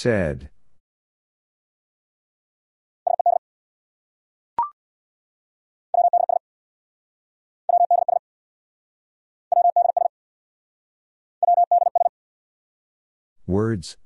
[0.00, 0.48] Said.
[13.46, 13.98] Words.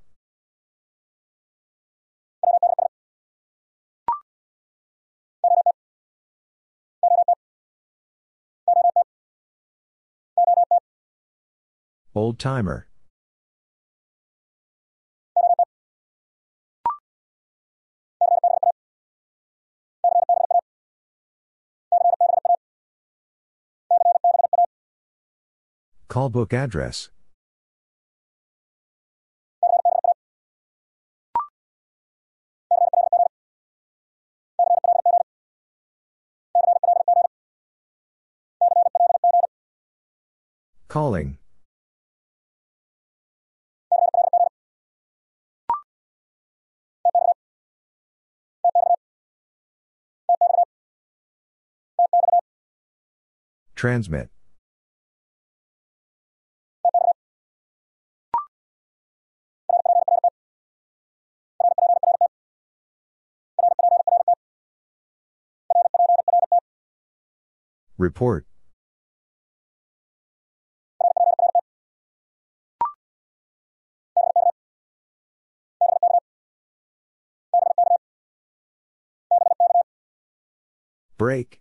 [12.17, 12.89] Old timer.
[26.15, 27.09] Call book address.
[40.87, 41.39] Calling.
[53.75, 54.34] Transmit.
[67.97, 68.47] Report.
[81.17, 81.61] Break.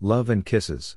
[0.00, 0.96] Love and kisses.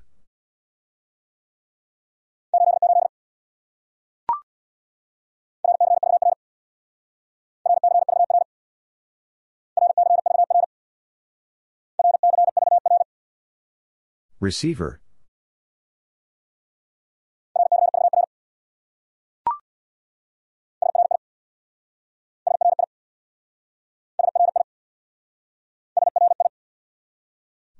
[14.40, 15.02] Receiver.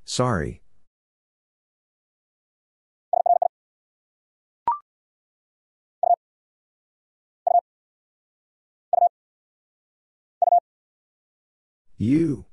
[0.04, 0.62] Sorry.
[11.98, 12.49] You.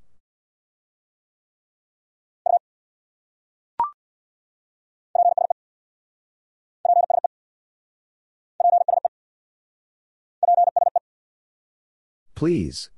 [12.36, 12.90] Please.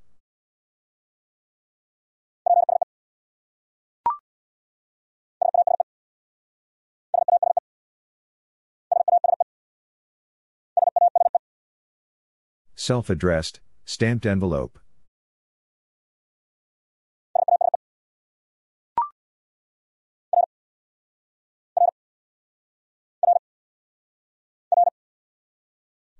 [12.74, 14.80] Self addressed, stamped envelope.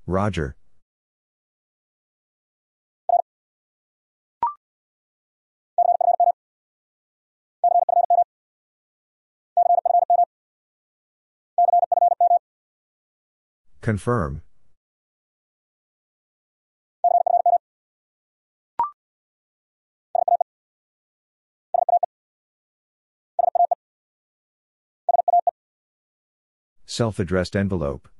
[0.07, 0.57] Roger.
[13.89, 14.43] Confirm.
[26.85, 28.10] Self addressed envelope.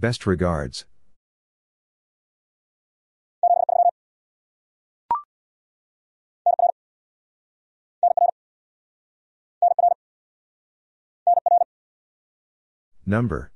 [0.00, 0.84] Best regards.
[13.06, 13.52] Number.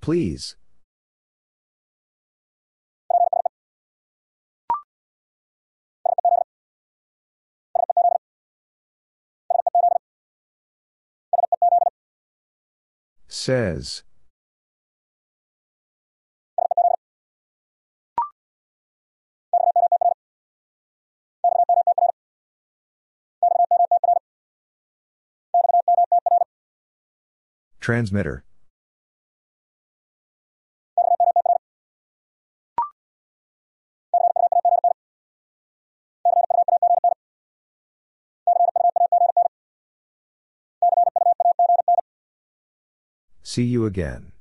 [0.00, 0.56] Please.
[13.28, 14.02] Says.
[27.80, 28.44] Transmitter.
[43.42, 44.32] See you again.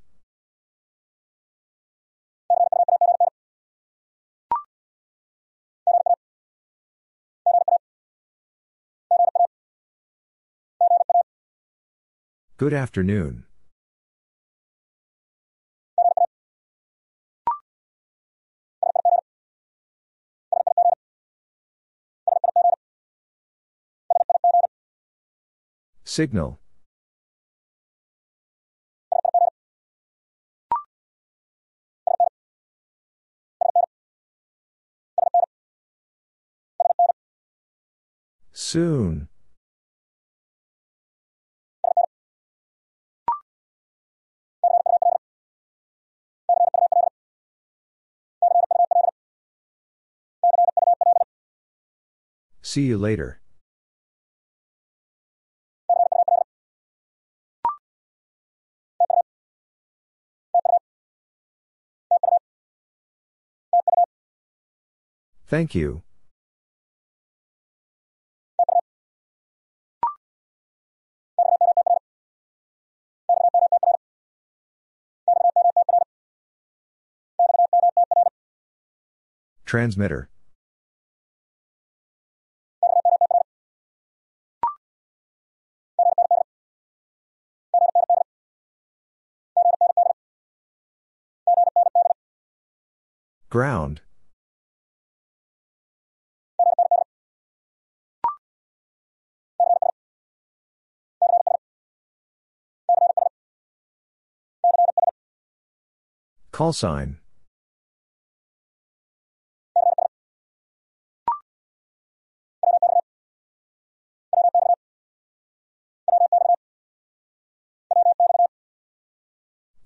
[12.59, 13.45] Good afternoon.
[26.03, 26.59] Signal.
[38.51, 39.28] Soon.
[52.69, 53.39] See you later.
[65.47, 66.03] Thank you.
[79.65, 80.29] Transmitter.
[93.49, 94.01] Ground.
[106.51, 107.17] Call sign.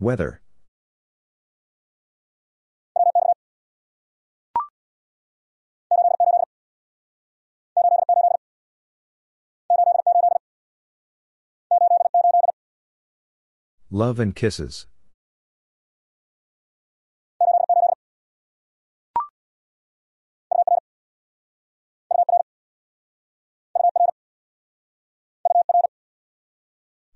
[0.01, 0.42] Weather.
[13.95, 14.87] Love and kisses.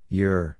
[0.07, 0.59] Your.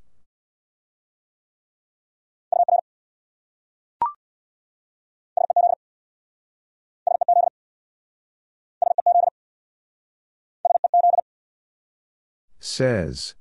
[12.59, 13.35] Says.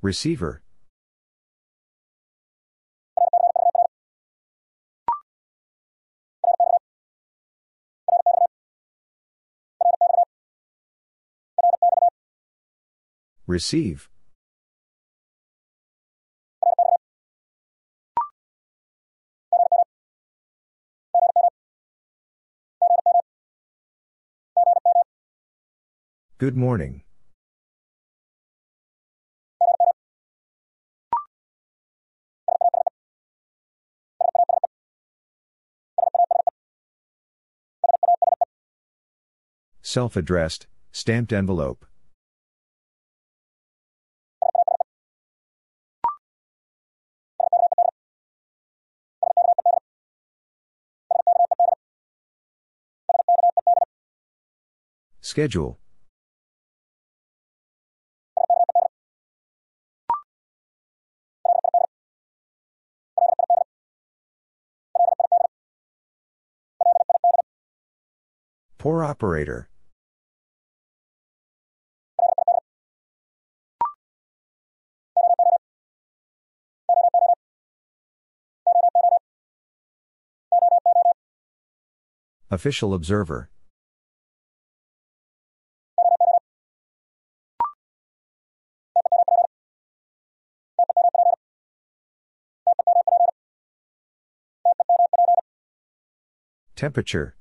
[0.00, 0.62] Receiver.
[13.48, 14.08] Receive.
[26.38, 27.02] Good morning.
[39.90, 41.86] Self addressed, stamped envelope.
[55.22, 55.78] Schedule.
[68.76, 69.70] Poor operator.
[82.50, 83.50] Official observer.
[96.74, 97.37] Temperature.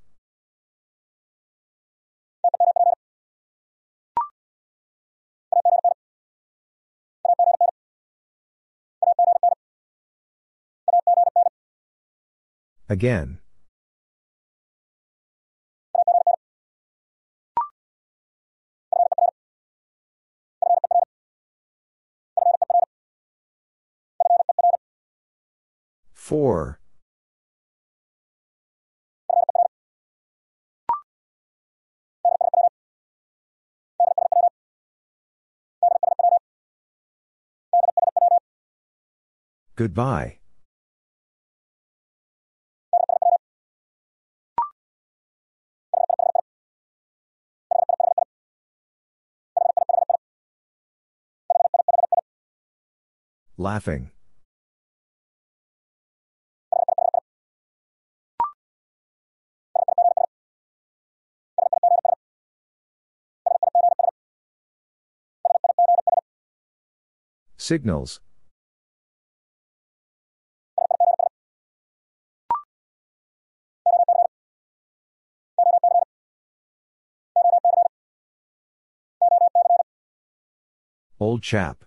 [12.89, 13.39] Again.
[26.13, 26.79] For.
[39.75, 40.39] Goodbye.
[53.59, 54.11] Laughing.
[67.57, 68.19] Signals.
[81.19, 81.86] Old chap.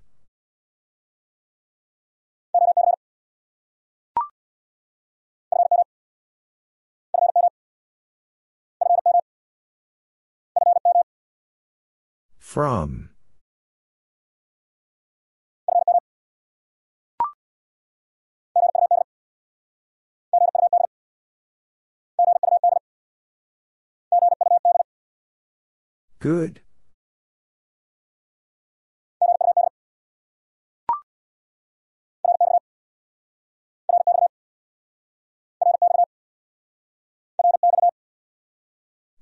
[12.51, 13.11] From.
[26.19, 26.63] Good.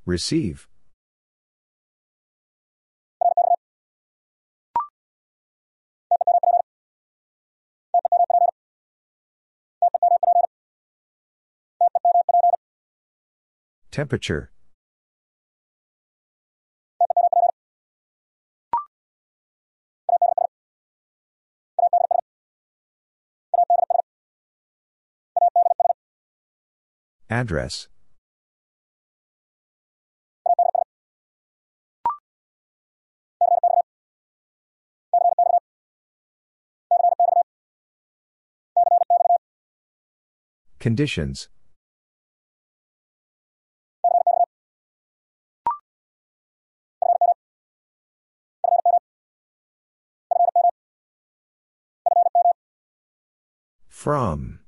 [0.07, 0.67] Receive.
[13.99, 14.53] Temperature.
[27.29, 27.89] Address.
[40.79, 41.49] Conditions.
[54.09, 54.61] From.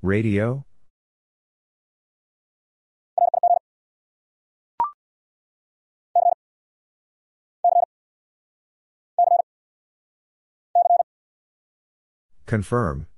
[0.00, 0.64] Radio?
[12.46, 13.09] Confirm.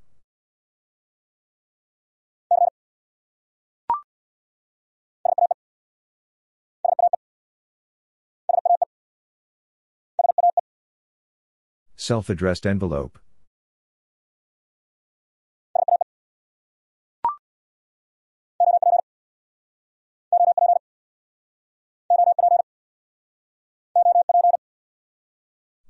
[12.03, 13.21] Self addressed envelope.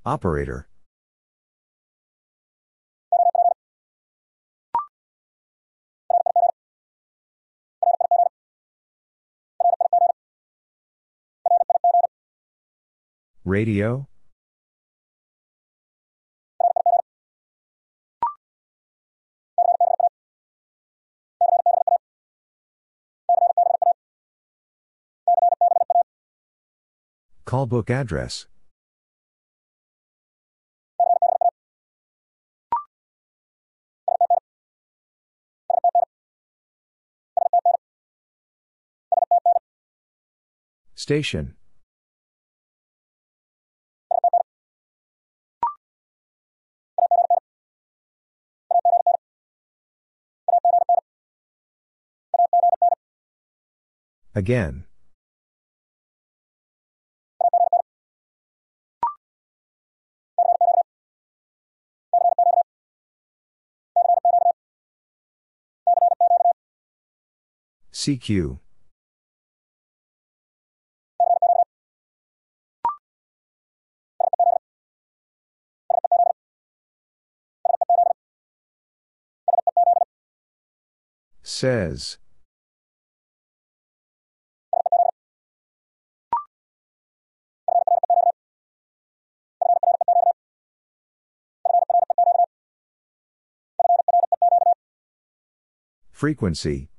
[0.05, 0.68] Operator.
[13.47, 14.09] Radio?
[27.52, 28.46] Callbook address.
[40.94, 41.56] Station.
[54.34, 54.86] Again.
[68.02, 68.58] CQ.
[81.44, 82.18] Says.
[96.10, 96.91] Frequency.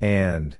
[0.00, 0.58] And.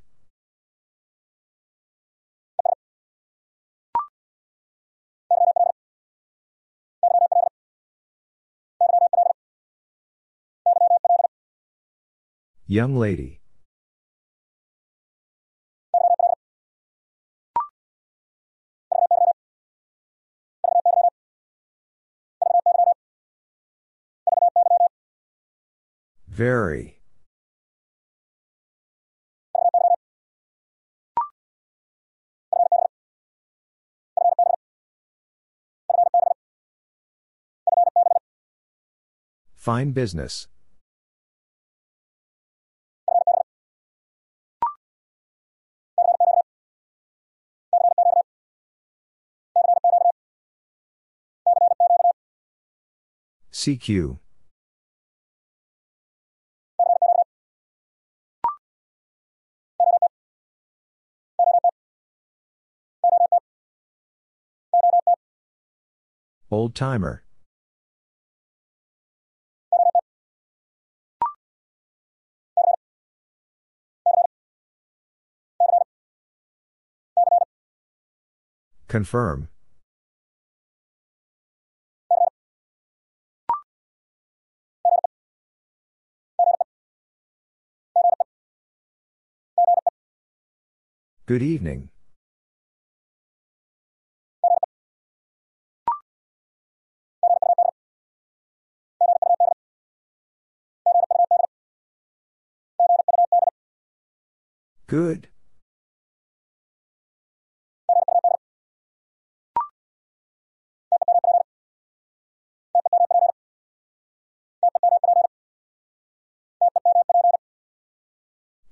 [12.66, 13.40] Young lady.
[26.28, 26.95] Very.
[39.66, 40.46] Fine business.
[53.50, 54.20] CQ.
[66.52, 67.25] Old timer.
[78.96, 79.48] Confirm.
[91.26, 91.90] Good evening.
[104.86, 105.28] Good.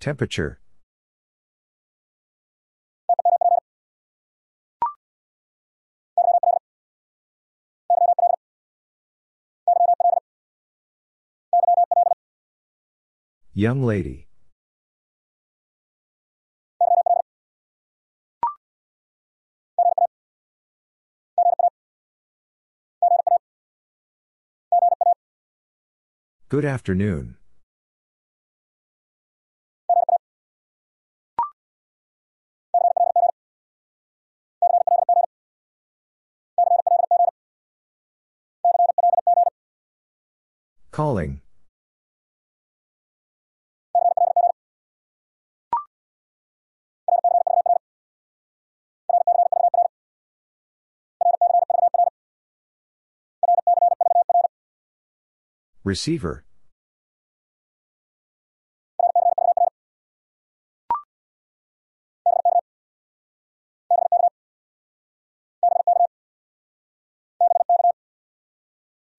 [0.05, 0.61] Temperature.
[13.55, 14.29] Young lady.
[26.51, 27.39] Good afternoon.
[40.95, 41.41] Calling.
[55.83, 56.45] Receiver.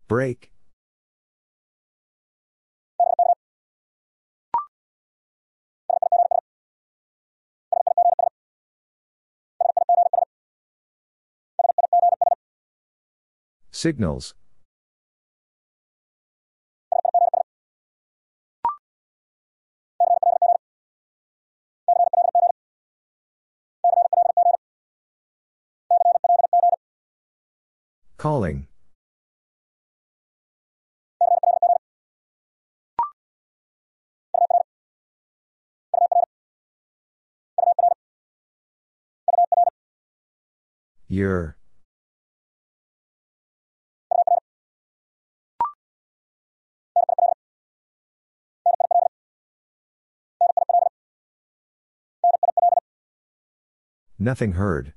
[0.07, 0.54] Break.
[13.75, 14.33] Signals.
[28.15, 28.67] Calling.
[41.09, 41.54] Your.
[54.25, 54.93] Nothing heard.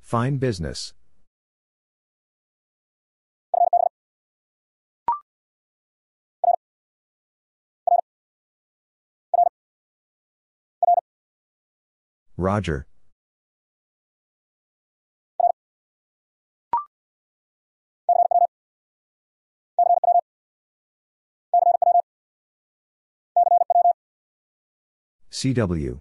[0.00, 0.92] Fine business.
[12.36, 12.88] Roger.
[25.42, 25.98] CW.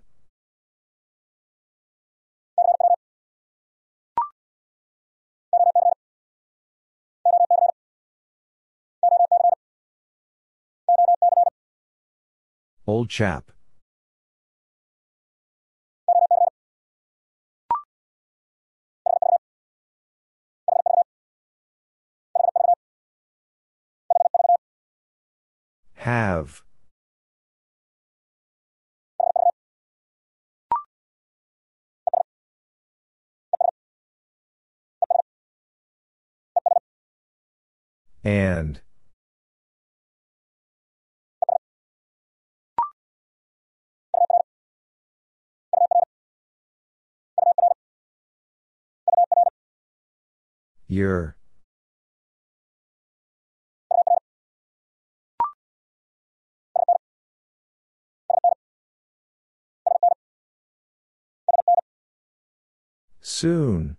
[12.85, 13.51] Old chap.
[25.95, 26.61] Have.
[38.23, 38.81] And.
[50.87, 51.37] Your.
[63.21, 63.97] Soon.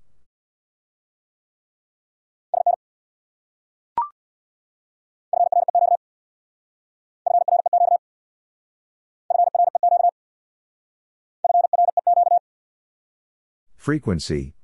[13.83, 14.55] Frequency.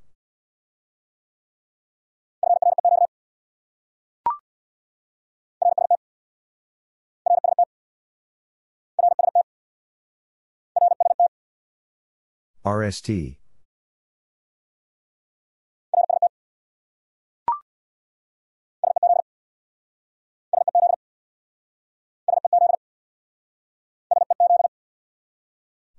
[12.63, 13.09] RST.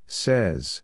[0.07, 0.81] Says.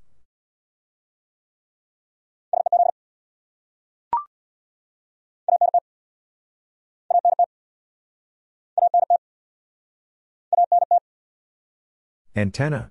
[12.36, 12.90] Antenna.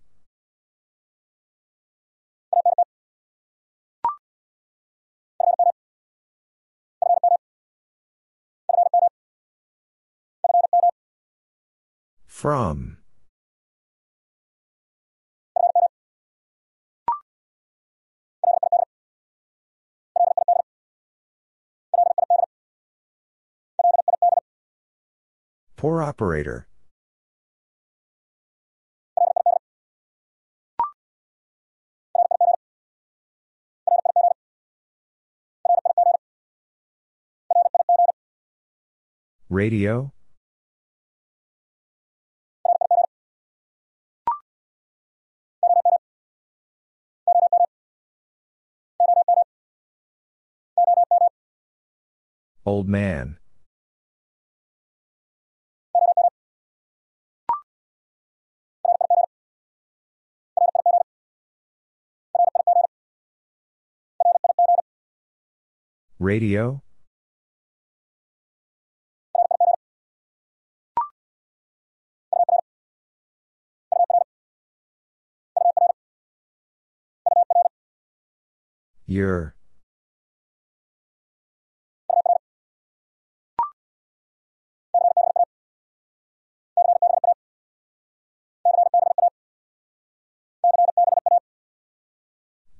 [12.25, 12.97] From.
[25.77, 26.67] Poor operator.
[39.49, 40.11] Radio?
[52.65, 53.37] Old man.
[66.17, 66.81] Radio?
[79.07, 79.55] Your.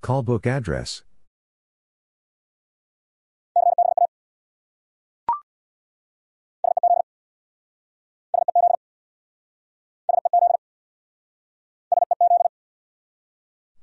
[0.02, 1.04] Call book address.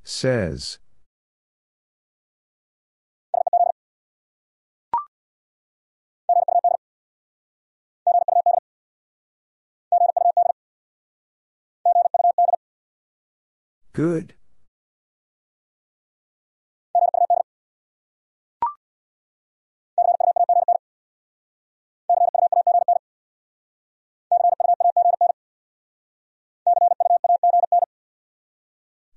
[0.05, 0.79] Says.
[13.93, 14.35] Good.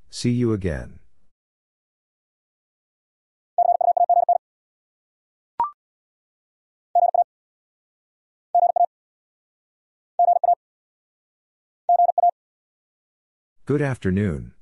[0.10, 0.99] See you again.
[13.65, 14.53] Good afternoon.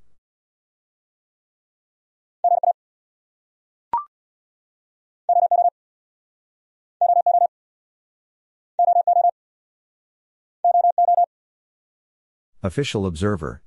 [12.65, 13.61] Official observer.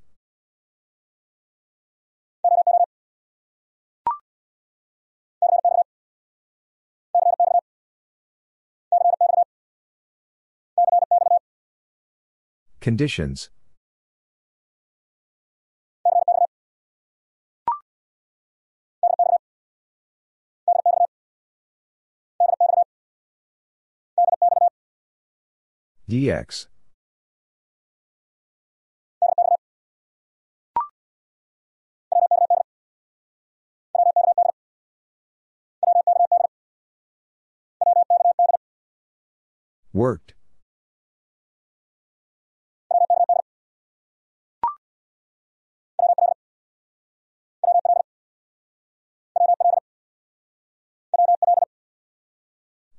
[12.81, 13.51] Conditions.
[26.09, 26.67] DX.
[39.97, 40.35] Worked.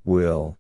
[0.05, 0.59] Will.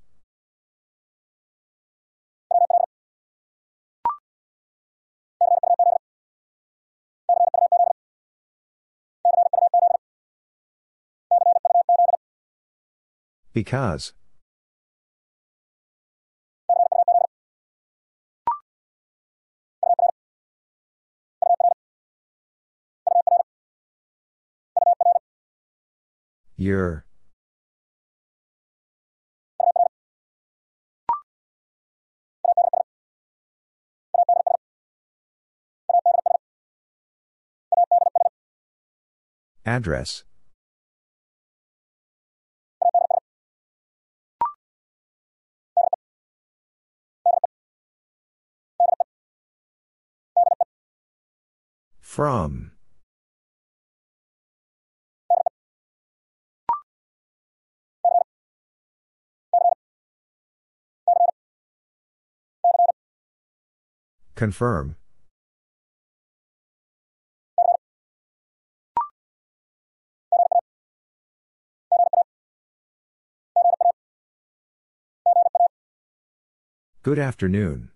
[13.53, 14.13] Because.
[26.59, 27.05] Your.
[39.65, 40.25] Address.
[52.01, 52.73] From.
[64.39, 64.95] Confirm.
[77.03, 77.91] Good afternoon.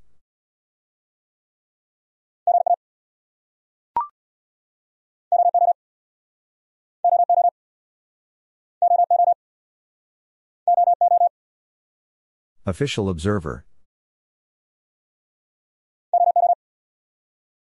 [12.66, 13.64] Official observer.